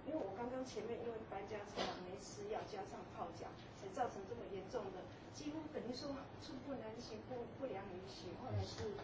[0.03, 3.47] 因为我刚刚前面因为搬家车没吃药，加上泡脚，
[3.80, 4.99] 才造成这么严重的。
[5.36, 8.96] 几乎等于说寸步难行，不不良于行，后来是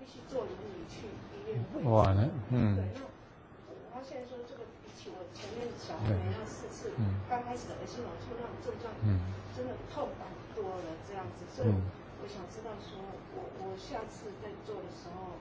[0.00, 1.04] 必须坐轮椅去
[1.36, 1.60] 医院。
[1.84, 2.74] 哇，那嗯。
[2.74, 3.04] 对，那
[3.68, 9.20] 我发现说这个比起我前面小妹妹那四次，嗯，刚开始的恶心呕吐那种症状，嗯，
[9.52, 10.24] 真的痛感
[10.56, 12.96] 多了这样子，所以我想知道说，
[13.36, 15.36] 我我下次在做的时候，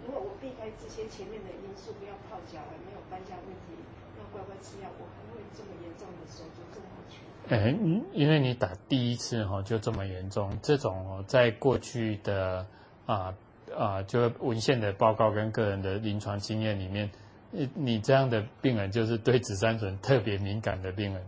[0.00, 3.97] 如果我避开这些前面的因素，不要泡脚，还没有搬家问题，要
[4.32, 7.20] 乖乖吃药，我不会这么严重的手足症候群。
[7.48, 7.74] 哎，
[8.12, 12.66] 因为你打第一次哈就这么严重，这种在过去的
[13.06, 13.34] 啊
[13.76, 17.10] 啊就文献的报告跟个人的临床经验里面，
[17.50, 21.24] 你你这样的病人就是对紫杉醇特别敏感的病人，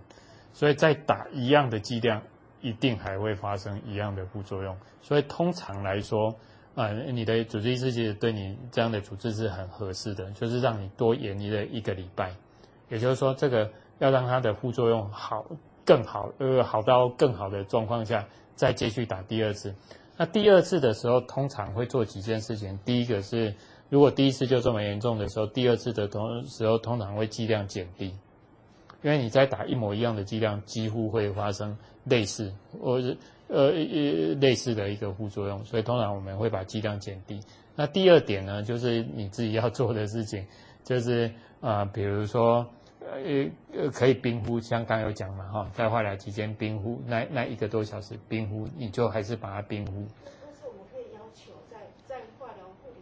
[0.53, 2.23] 所以在打一样的剂量，
[2.61, 4.77] 一定还会发生一样的副作用。
[5.01, 6.37] 所以通常来说，
[6.75, 12.35] 啊，你的主治医师其实对你这样的主治是很合适的，就是让你多延一个一个礼拜，
[12.91, 13.71] 也就是说，这个
[14.01, 15.47] 要让它的副作用好。
[15.83, 18.25] 更好，呃，好到更好的状况下，
[18.55, 19.75] 再继续打第二次。
[20.17, 22.79] 那第二次的时候，通常会做几件事情。
[22.85, 23.53] 第一个是，
[23.89, 28.15] 如果第一次就这么严重的时候，第二次的同时候通常会剂量减低，
[29.03, 33.17] 因为你在打一模一样的剂量，几乎会发生类似或者
[33.49, 37.41] 呃呃类似的一个副作用，所以通常我们会把剂量减低。
[37.75, 40.47] 那第二点呢，就是你自己要做的事情，
[40.85, 41.27] 就是
[41.61, 42.65] 啊、呃，比如说。
[43.13, 43.51] 呃
[43.83, 50.07] 呃，可以冰敷，像刚有讲嘛哈，在化疗期间冰敷，那那一个多小时冰敷，你就还是把它冰敷。
[50.45, 53.01] 但是我们可以要求在在化疗护理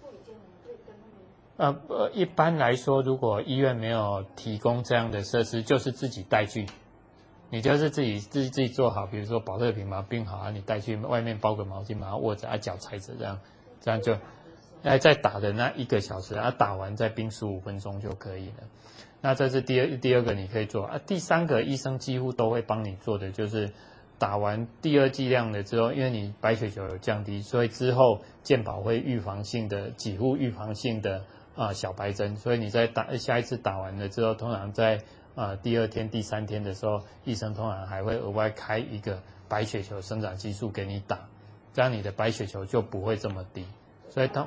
[0.00, 1.78] 护理间，我们可以跟他们。
[1.88, 6.66] 呃呃，一般来说，如果医院没有提供这样的设施，就是自己带去，
[7.50, 13.38] 你就是自己自己自己做好，比如说保特瓶嘛，冰好啊，你带去外面包个毛巾，把它握着啊，脚踩着这样，
[13.80, 14.16] 这样就，
[14.84, 18.64] 哎，在打的那一个小时啊，打完再冰十五分钟就可以了。
[19.22, 23.72] 那这是第二第二个你可以做啊，第三个医生几乎都会帮你做的就是
[24.18, 31.24] 打完第二剂量了之后，因为你白血球有降低，所以之后健保会预防性的几乎预防性的
[31.56, 35.00] 啊小白针，所以你在打下一次打完了之后，通常在
[35.34, 41.26] 啊第二天第三天的时候，医生通常还会额外开一个白血球生长激素给你打，
[41.72, 43.64] 这样你的白血球就不会这么低，
[44.10, 44.46] 所以他。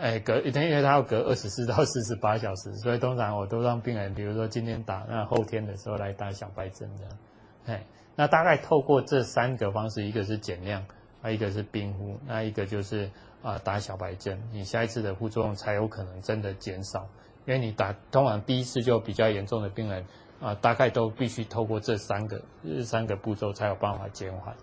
[0.00, 7.18] 哎，隔一天，因为他要隔二十四 到四十八小时，所以通常我都让病人，比如说今天打，那后天的时候来打小白针这样。
[7.66, 7.84] 哎，
[8.16, 10.82] 那大概透过这三个方式，一个是减量，
[11.20, 13.10] 啊，一个是冰敷，那一个就是
[13.42, 17.06] 啊打小白针，你下一次的副作用才有可能真的减少。
[17.44, 20.04] 因为你打通常第一次就比较严重的病人
[20.40, 24.54] 啊，大概都必须透过这三个这三个步骤才有办法减缓。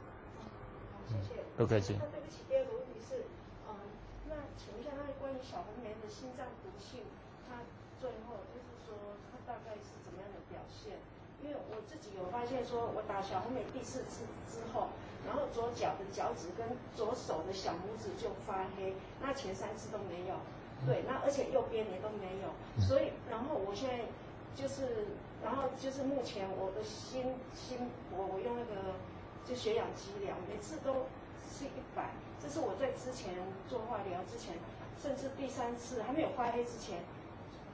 [1.11, 1.15] 嗯，
[1.55, 1.95] 不客气。
[13.27, 14.87] 小红梅第四次之后，
[15.25, 20.35] 然后左脚的脚趾跟左手的小拇指就发黑，那前三次都没有，
[20.85, 22.47] 对，那而且右边也都没有，
[22.81, 24.05] 所以然后我现在
[24.55, 25.07] 就是，
[25.43, 27.77] 然后就是目前我的心心
[28.15, 28.95] 我我用那个
[29.43, 30.93] 就血氧机量，每次都
[31.51, 33.33] 是一百，这是我在之前
[33.67, 34.55] 做化疗之前，
[35.01, 36.99] 甚至第三次还没有发黑之前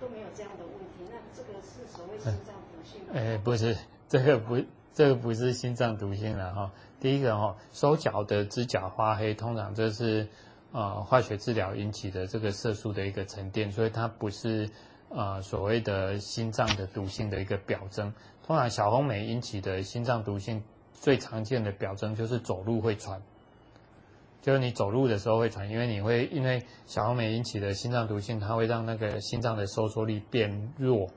[0.02, 3.02] 都没有这样的问题，那这个是所谓心脏毒性？
[3.14, 3.78] 哎，不是，
[4.10, 4.58] 这个不。
[4.94, 6.72] 这个不是心脏毒性了哈。
[7.00, 10.28] 第一个哈，手脚的指甲发黑，通常这是
[10.72, 14.70] 呃化学治疗引起的这个色素的一个沉淀，所以它不是
[15.10, 18.14] 呃所谓的心脏的毒性的一个表征。
[18.46, 20.64] 通常小红梅引起的心脏毒性
[20.94, 23.20] 最常见的表征就是走路会喘，
[24.42, 31.10] 就是你走路的时候会喘，因为你会因为小红梅引起的心脏毒性，它会让那个心脏的收缩力变弱。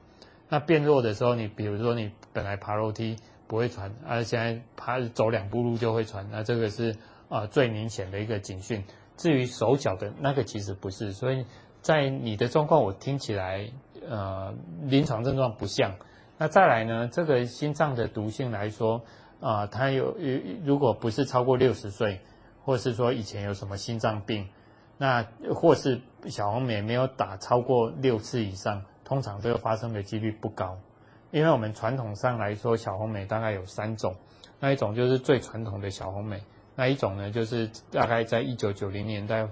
[0.48, 3.16] 那变弱的时候，你比如说你本来爬楼梯。
[3.46, 6.96] 不会喘，而、啊、现在爬走两步路就会喘，那这个是
[7.28, 8.84] 啊、最明显的一个警讯。
[9.16, 11.46] 至于手脚的那个其实不是，所以
[11.80, 13.70] 在你的状况我听起来
[14.06, 15.94] 呃临床症状不像。
[16.38, 19.02] 那再来呢，这个心脏的毒性来说
[19.40, 20.16] 啊、它有
[20.64, 22.20] 如果不是超过六十岁，
[22.64, 24.48] 或是说以前有什么心脏病，
[24.98, 30.78] 那或是小红梅没有打超过六次以上，通常这个发生的几率不高。
[31.36, 34.14] 因为我们传统上来说，小红莓大概有三种，
[34.58, 36.42] 那一种就是最传统的小红莓，
[36.74, 39.46] 那一种呢就是大概在一九九零年代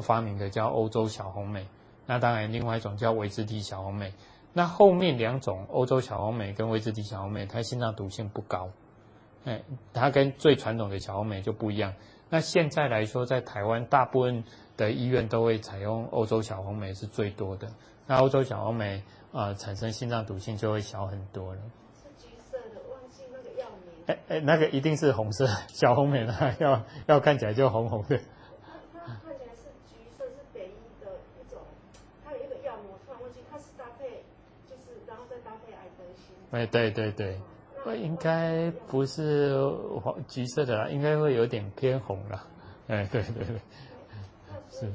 [0.00, 1.66] 发明的叫欧洲小红莓，
[2.06, 4.14] 那当然另外一种叫维兹蒂小红莓，
[4.52, 8.70] 那后面两种欧洲小红莓跟维兹蒂小红莓，它心脏毒性不高，
[9.44, 9.60] 哎，
[9.92, 11.92] 它跟最传统的小红莓就不一样。
[12.30, 14.44] 那现在来说，在台湾大部分
[14.76, 17.66] 的医院都会采用欧洲小红莓是最多的，
[18.06, 19.02] 那欧洲小红莓。
[19.34, 21.60] 啊、呃，产生心脏毒性就会小很多了。
[22.00, 23.92] 是橘色的，忘记那个药名。
[24.06, 25.44] 哎哎，那个一定是红色
[25.74, 28.16] 小红梅呢， 要要看起来就红红的。
[28.94, 31.58] 它看起来是橘色，是北医的一种，
[32.24, 34.22] 它有一个药名，我突然忘记，它是搭配，
[34.70, 36.32] 就是然后再搭配艾德西。
[36.52, 37.40] 哎，对对对，
[37.84, 39.58] 那应该不是
[40.00, 42.46] 黄橘色的啦，应该会有点偏红啦。
[42.86, 43.60] 哎，对对对，
[44.70, 44.92] 是。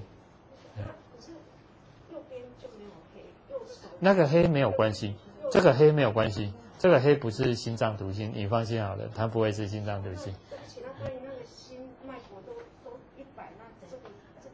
[3.99, 5.15] 那个黑没有关系，
[5.51, 10.33] 这个黑没有关系，这个黑不是心脏毒性，你放心好了，它不会是心脏毒性。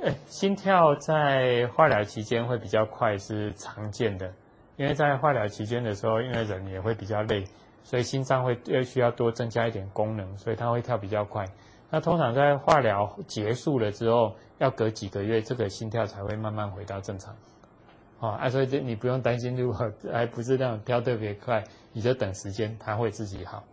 [0.03, 4.31] 哎，心跳在化疗期间会比较快是常见的，
[4.77, 7.43] 因为在化疗期间的时候，因为人也会比较累，
[7.83, 11.45] 所以心脏会又需要多增加一点功能，所以它会跳比较快。
[11.89, 17.35] 那通常在化疗结束了之后，要隔几个月，这个心跳才会慢慢回到正常。
[18.31, 23.63] 啊，所以这你不用担心，如果还不是那种跳特别快，你就等时间，它会自己好。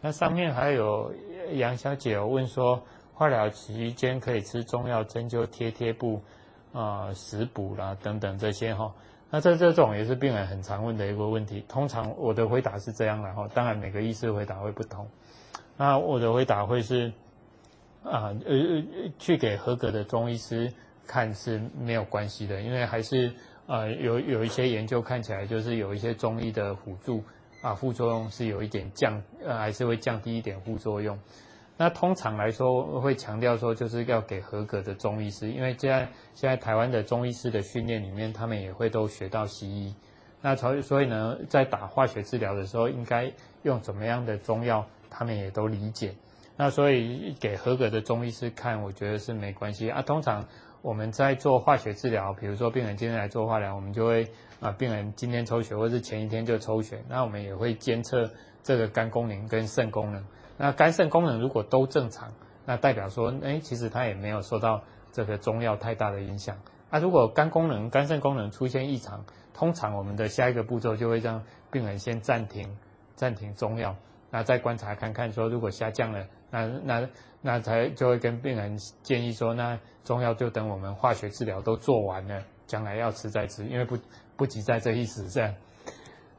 [0.00, 1.12] 那上面还有
[1.54, 2.80] 杨小姐有问说，
[3.14, 6.22] 化疗期间可以吃中药、针灸、贴贴布
[6.72, 8.94] 啊、食补啦等等这些哈。
[9.28, 11.64] 那这这种也是病人很常问的一个问题。
[11.68, 15.08] 通常我的回答是这样的哈，当然每个医师回答会不同。
[15.76, 17.12] 那我的回答会是
[18.04, 18.84] 啊呃呃
[19.18, 20.72] 去给合格的中医师。
[21.08, 23.32] 看是没有关系的，因为还是
[23.66, 27.24] 呃有有一些研究看起来就是有一些中医的辅助
[27.62, 31.18] 啊，副作用是有一点降，呃还是会降低一点副作用。
[31.76, 39.94] 那通常来说会强调说就是要给合格的中医师，因为现在现在台湾的中医师的训练里面，他们也会都学到西医。
[40.42, 43.32] 那所以所以呢，在打化学治疗的时候，应该
[43.62, 46.14] 用怎么样的中药，他们也都理解。
[46.56, 50.02] 那所以给合格的中医师看，我觉得是没关系啊。
[50.02, 50.44] 通常。
[50.82, 54.30] 我们在做化学治疗，比如说病人今天来做化疗，我们就会
[54.60, 58.30] 啊，病人今天抽血或是前一天就抽血，那我们也会监测
[58.62, 60.24] 这个肝功能跟肾功能。
[60.56, 62.32] 那肝肾功能如果都正常，
[62.64, 66.56] 那代表说，哎，其实他也没有受到这个中药太大的影响。
[66.90, 72.76] 那如果肝功能、肝肾功能出现异常，通常我们的下一个步骤就会让病人先暂停
[73.14, 73.96] 暂停中药，
[74.30, 77.08] 那再观察看看说如果下降了，那那
[77.40, 83.96] 那才就会跟病人建议说，那中药就等我们化学治疗都做完了，将来要吃再吃，因为不
[84.36, 85.54] 不急在这一时这样。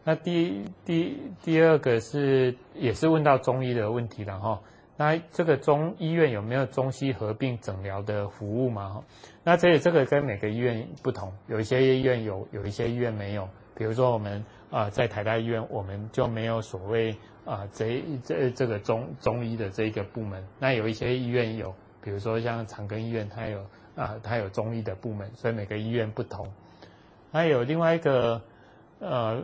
[0.03, 4.61] 那第第第二个是也是问到中医的问题了哈。
[4.97, 9.01] 那这个中医院有没有中西合并诊疗的服务嘛？
[9.43, 13.47] 那这这个跟每个医院不同，有一些医院有，有一些医院没有。
[13.75, 17.15] 比如说我们啊、在台大医院，我们就没有所谓
[17.49, 20.47] 啊、这这这个中中医的这一个部门。
[20.59, 23.65] 那有一些医院有，比如说像长庚医院，它有
[23.95, 26.47] 啊、它有中医的部门，所以每个医院不同。
[27.31, 28.41] 还有另外一个。
[29.01, 29.41] 呃，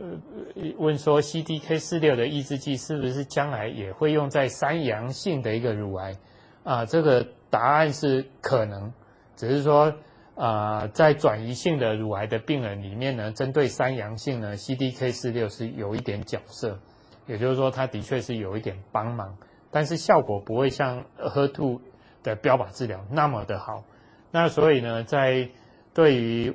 [0.76, 6.14] 问说 CDK 四六的抑制剂是不是将来也会用在三阳性的一个乳癌？
[6.62, 8.92] 啊、这个答案是可能，
[9.34, 9.94] 只是说
[10.34, 16.78] 啊、在转移性的乳癌的病人里面呢，针对三阳性呢，CDK 四六是有一点角色，
[17.26, 19.36] 也就是说它的确是有一点帮忙，
[19.70, 21.80] 但是效果不会像 HER2
[22.22, 23.84] 的标靶治疗那么的好。
[24.30, 25.48] 那所以呢，在
[25.94, 26.54] 对于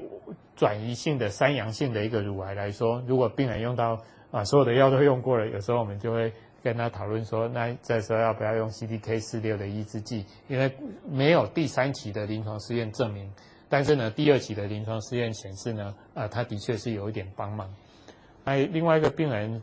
[0.55, 3.99] 转移性的三阳性的一个乳癌来说，如果病人用到
[4.31, 6.31] 啊所有的药都用过了，有时候我们就会
[6.61, 10.25] 跟他讨论说，那这时候要不要用 CDK 四六的抑制剂？
[10.47, 10.71] 因为
[11.09, 13.33] 没有第三期的临床试验证明，
[13.67, 17.73] 但是呢，第二期的临床试验显示呢，啊，它的确是有一点帮忙。
[18.43, 19.61] 还有另外一个病人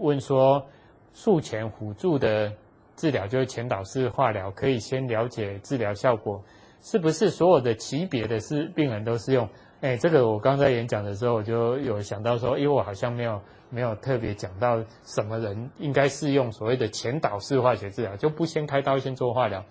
[0.00, 0.66] 问说，
[1.12, 2.52] 术前辅助的
[2.96, 6.42] 治疗就是前导式化疗，可以先了解治疗效果，
[6.80, 9.48] 是不是所有的级别的是病人都是用？
[9.80, 13.40] 哎，这个我刚才演讲的时候，我就有想到说，因为我好像没有
[13.70, 19.64] 没有特别讲到什么人应该适用所谓的前导式化学治疗，就不先开刀先做化疗。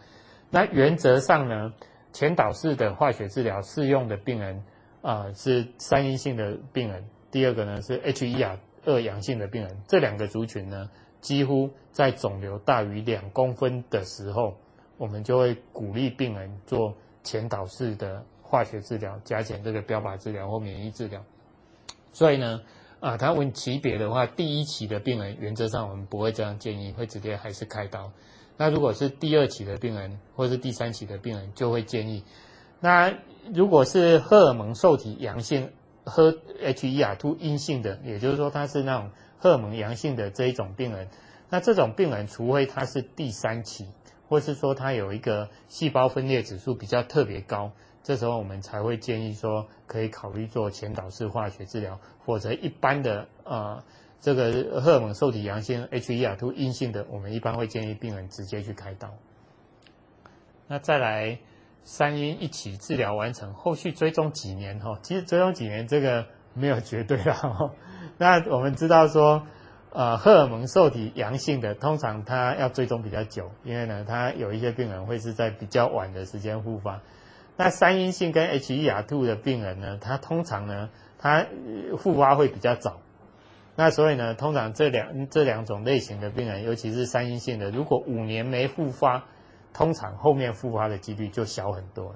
[0.50, 1.72] 那原则上呢，
[2.12, 4.64] 前导式的化学治疗适用的病人
[5.02, 8.58] 啊、是三阴性的病人，第二个呢是 HER
[8.90, 10.90] HER2 阳性的病人，这两个族群呢，
[11.22, 14.56] 几乎在肿瘤大于两公分的时候，
[14.98, 18.26] 我们就会鼓励病人做前导式的。
[18.42, 21.24] 化学治疗加减这个标靶治疗或免疫治疗，
[22.12, 22.62] 所以呢，
[23.00, 28.12] 啊，他问级别的话，第一期的病人原则上我们不会这样建议，会直接还是开刀。
[28.58, 32.24] 那如果是第二期的病人或是第三期的病人，就会建议。
[32.80, 33.14] 那
[33.54, 35.72] 如果是荷尔蒙受体阳性
[36.10, 41.08] 喝 HER2 阴性的，也就是说他是那种荷尔蒙阳性的这一种病人，
[41.50, 43.88] 那这种病人除非他是第三期，
[44.28, 47.72] 或是说他有一个细胞分裂指数比较特别高。
[48.02, 53.84] 这时候我们才会建议说，可以考虑做前导式化学治疗，否则一般的呃
[54.20, 59.14] 这个荷尔蒙受体阳性 HER2 阴性的，我们一般会建议病人直接去开刀。
[60.68, 61.40] 那再来
[61.84, 65.00] 三阴一起治疗完成，后续追踪几年哈？
[65.02, 67.72] 其实追踪几年这个没有绝对啦。
[68.18, 69.48] 那我们知道说，
[69.92, 77.02] 呃荷尔蒙受体阳性的，通常它要追踪比较久，因为呢，它有一些病人会是在比较晚的时间复发。
[77.58, 81.46] 那三阴性跟 HER2 的病人呢，他通常呢，他
[81.98, 83.02] 复发会比较早。
[83.76, 89.26] 那所以呢，通常这两这两种类型的病人，尤其是三阴性的，如果五年没复发，
[89.74, 92.16] 通常后面复发的几率就小很多。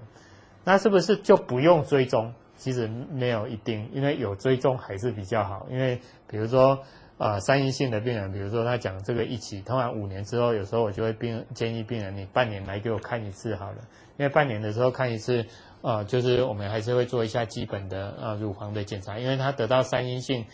[0.63, 2.34] 那是不是就不用追踪？
[2.55, 5.67] 其实没有一定，因为有追踪还是比较好。
[5.69, 6.84] 因为比如说。
[7.19, 13.77] 呃，三阴性的病人，比如说他讲这个一期，通常五年之后，有时候我就会病建议病人，你半年来给我看一次好了，
[14.17, 15.45] 因为半年的时候看一次，
[15.81, 20.45] 呃，就是我们还是会做一下基本的呃乳房的检查，因为他得到三阴性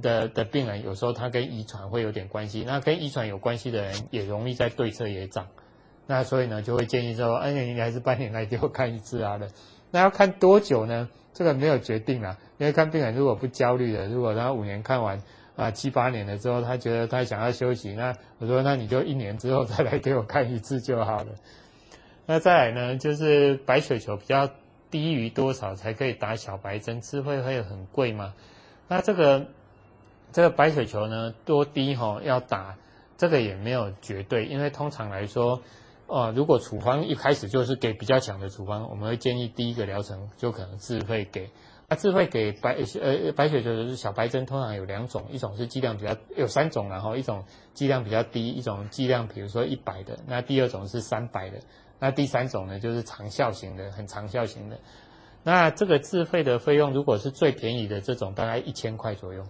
[0.00, 5.48] 的的病人，有时候他跟遗传会有点关系，那跟遗传有关系的人也容易在对侧也长，
[6.06, 9.48] 那所以呢就会建议说，哎，你还是半年来给我看一次啊的，
[9.90, 11.08] 那要看多久呢？
[11.32, 15.22] 这个没有决定啊，因为看病人如果不焦虑的，如果他五年看完。
[15.56, 21.26] 啊，七八年了之后，他觉得他想要休息，那我说，那你就一年之后再来给我看一次就好了。
[22.26, 24.50] 那再来呢，就是白血球比较
[24.90, 27.00] 低于多少才可以打小白针？
[27.00, 28.34] 吃会会很贵吗？
[28.88, 29.46] 那这个
[30.32, 32.74] 这个白血球呢，多低吼要打？
[33.16, 35.62] 这个也没有绝对，因为通常来说，
[36.06, 41.50] 呃，如果处方一开始就是给比较强的处方，我们会建议第一个疗程就可能自费给。
[41.86, 47.44] 啊，自费给白呃白血球的小白针通常有两种，一种是剂量比较有三种，然后一种
[47.74, 51.58] 剂量比较低，一种剂量比如说一百的，那第二种是三百的，
[51.98, 54.78] 那第三种呢就是长效型的，很长效型的。
[55.42, 59.44] 那这个自费的费用如果是最便宜的这种，大概一千块左右，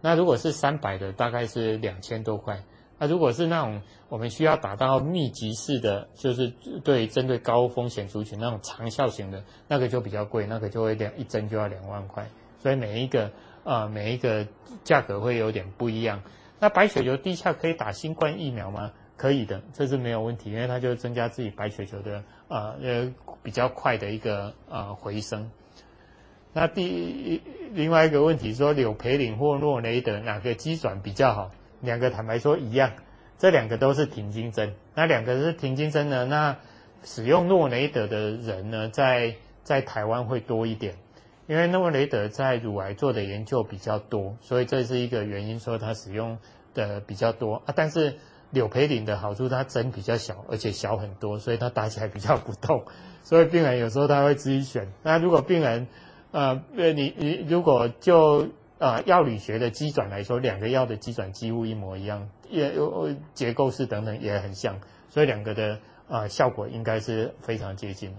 [0.00, 2.62] 那如果是三百的，大概是两千多块。
[3.04, 6.48] 那如果是那种我们需要打到密集式的，就是
[6.82, 12.26] 对针对高风险族群那种长效型的，那个就比较贵，那个就会两一针就要两万块，
[12.58, 13.30] 所以每一个、
[13.64, 14.46] 呃、每一个
[14.84, 16.22] 价格会有点不一样。
[16.58, 18.92] 那白血球低下可以打新冠疫苗吗？
[19.18, 25.50] 可以的，这是没有问题，因为它就增加自己白血球的呃呃比较快的一个呃回升。
[26.54, 31.50] 那第另外一个问题说，柳培林或诺雷德哪个机转比较好？
[31.84, 32.92] 两个坦白说一样，
[33.38, 34.74] 这两个都是停经针。
[34.94, 36.24] 那两个是停经针呢？
[36.24, 36.56] 那
[37.04, 40.94] 使用诺雷德的人呢，在在台湾会多一点。
[41.46, 46.38] 因为诺雷德在乳癌做的研究比较多，所以这是一个原因，说它使用
[46.72, 47.74] 的比较多啊。
[47.76, 48.16] 但是
[48.50, 52.84] 柳培林的好处，它针比较小，而且小很多，所以它打起来比较不痛。
[53.22, 54.90] 所以病人有时候他会自己选。
[55.02, 55.86] 那如果病人，
[56.30, 58.48] 呃，你你如果就
[58.84, 64.78] 啊药理学的基转来说，两个药的基转几乎一模一样，也有结构式等等也很像，
[65.08, 68.18] 所以两个的啊、效果应该是非常接近的。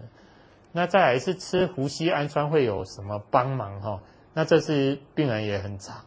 [0.71, 4.01] 那再来是吃麸醯胺酸会有什么帮忙哈？
[4.33, 6.03] 那这是病人也很常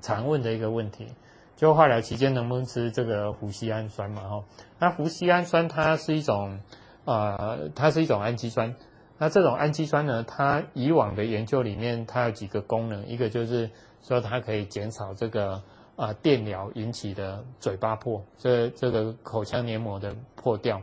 [0.00, 1.08] 常问的一个问题，
[1.56, 4.44] 就化疗期间能不能吃这个麸醯胺酸嘛哈？
[4.78, 6.60] 那麸醯胺酸它是一种
[7.04, 8.76] 呃，它是一种氨基酸。
[9.18, 13.70] 那这种氨基酸呢，它以往的研究里面它有几个功能，一个就是
[14.00, 15.52] 所以它可以减少这个
[15.96, 20.80] 啊、呃、电疗引起的嘴巴破，这这个口腔黏膜的破掉。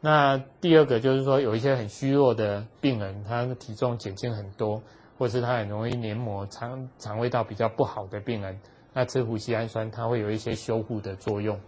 [0.00, 4.80] 那第二个就是说，有一些很虚弱的病人，他的体重减轻很多，
[5.18, 8.60] 或是他很容易黏膜肠肠胃道比较不好的病人，
[8.92, 11.58] 那吃麸醯胺酸，它会有一些修护的作用。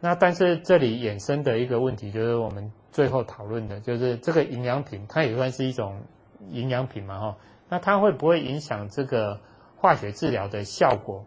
[0.00, 6.02] 那但是这里衍生的一个问题，就是我们最后讨论的，就是这个营养品，它也算是一种
[6.50, 7.36] 营养品嘛，哈。
[7.70, 9.40] 那它会不会影响这个
[9.84, 11.26] 化学治疗的效果？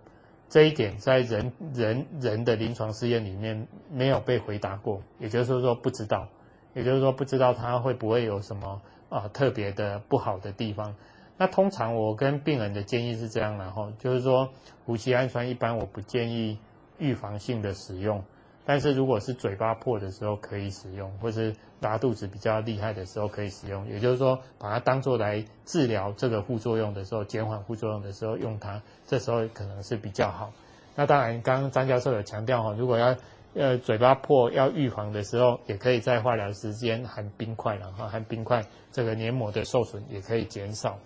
[0.50, 6.28] 这一点在人人人的临床试验里面没有被回答过，也就是说不知道，
[6.74, 10.96] 也就是说不知道它会不会有什么啊特别的不好的地方。
[11.38, 14.50] 那通常我跟病人的建议是这样，然后就是说，
[14.88, 16.58] 麸醯胺酸一般我不建议
[16.98, 18.24] 预防性的使用。
[18.70, 30.52] 但是如果是嘴巴破的时候可以使用，或是拉肚子比较厉害的时候可以使用，也就是说把它当做来治疗这个副作用的时候，减缓副作用的时候用它，这时候可能是比较好。
[30.96, 33.16] 那当然，刚刚张教授有强调哈，如果要
[33.54, 41.00] 呃嘴巴破要预防的时候，也可以在化疗时间含冰块，然后含冰块，这个黏膜的受损也可以减少。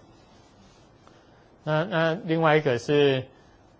[1.63, 3.23] 那那另外一个是。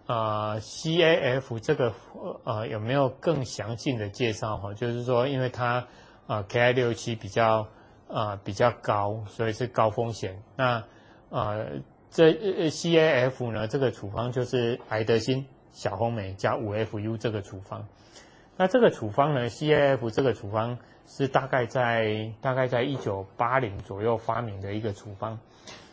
[0.07, 1.93] 啊、，CAF 这个
[2.43, 4.73] 呃有没有更详尽的介绍哈？
[4.73, 5.87] 就是说，因为它
[6.27, 7.67] 啊 Ki67 比较
[8.09, 10.43] 啊、比较高，所以是高风险。
[10.57, 10.79] 那
[11.29, 11.65] 啊、呃、
[12.09, 12.33] 这
[12.69, 17.87] CAF 呢，这个处方就是艾德辛、小红莓加 5FU 这个处方。
[18.57, 25.39] 那这个处方呢，CAF 这个处方是大概在大概在一九八零左右发明的一个处方。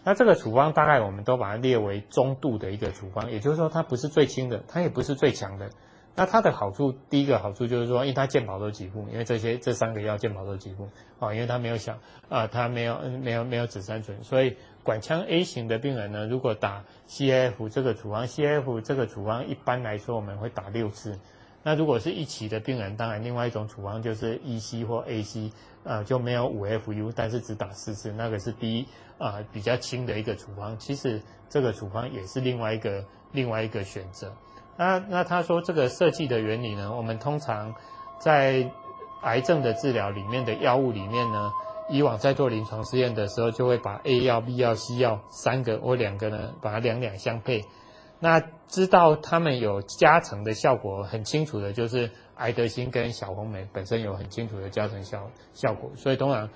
[0.08, 5.68] 那这个处方大概我们都把它列为中度的一个处方，也就是说它不是最轻的，它也不是最强的。
[6.14, 10.88] 那它的好处，第一个好处就是说，因为它健保都给付，因为这些这三个药健保都给付
[11.20, 11.98] 啊，因为它没有小
[12.30, 21.18] 啊，它没有没有没有紫杉醇，所以管腔 A 型的病人呢，如果打 CF 这个处方，CF 这个处方一般来说我们会打六次。
[21.68, 25.52] 那如果是一期的病人，当然另外一种处方就是 EC 或 AC，
[25.84, 28.82] 呃，就没有五 FU，但是只打四次，那个是第一
[29.18, 30.78] 啊、呃、比较轻的一个处方。
[30.78, 31.20] 其实
[31.50, 34.32] 这个处方也是另外一个另外一个选择。
[34.78, 37.74] 那那他说这个设计的原理呢，我们通常
[38.18, 38.66] 在
[39.20, 41.52] 癌症的治疗里面的药物里面呢，
[41.90, 47.62] 以往在做临床试验的时候，就会把 A 药、B 药、C 药三个或两个呢，把它两两相配。
[48.20, 56.50] 那知道他们有加成的效果很清楚的，就是艾德辛跟小红莓本身有很清楚的加成效效果，所以通常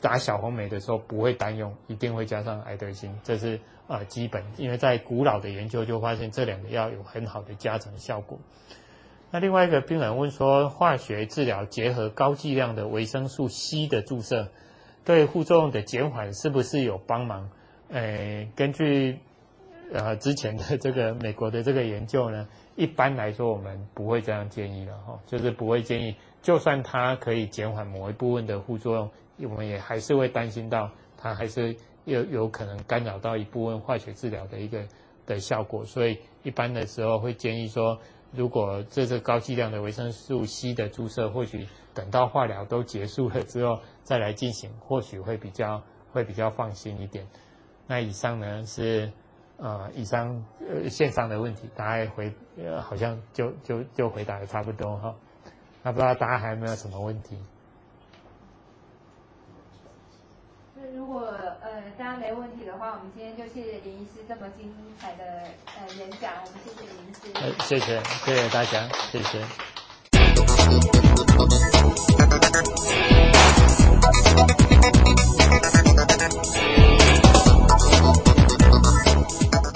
[0.00, 8.38] 打小红莓的时候不会单用，一定会加上艾德辛，这是啊基本，因为在古老的研究就发现这两个药有很好的加成效果。
[9.30, 14.48] 那另外一个病人问说，化学治疗结合高剂量的维生素 C 的注射，
[15.04, 17.50] 对副作用的减缓是不是有帮忙？
[17.90, 19.20] 诶，根据。
[19.94, 31.76] 呃，之前的这个美国的这个研究呢，一般来说我们不会这样建议的哈，就是不会建议，就算它可以减缓某一部分的副作用，我们也还是会担心到它还是
[32.06, 34.84] 有有可能干扰到一部分化学治疗的一个
[35.26, 37.96] 的效果，所以一般的时候会建议说，
[38.32, 45.80] 如果这是高剂量的维生素 C 的注射，或许等到化疗都结束了之后再来进行，或许会比较
[46.10, 47.24] 会比较放心一点。
[47.86, 49.12] 那以上呢是。
[49.64, 55.14] 啊，以上呃线上的问题，大家回呃好像就就就回答的差不多哈，
[55.82, 57.38] 那不知道大家还有没有什么问题？
[60.94, 61.20] 如果
[61.62, 65.24] 呃大家没问题的话，我们今天就谢谢林医师这么精彩的
[65.78, 67.20] 呃演讲，我们谢谢林医师。
[67.64, 69.42] 谢谢谢谢大家，谢谢。
[78.76, 78.78] あ
[79.68, 79.73] っ。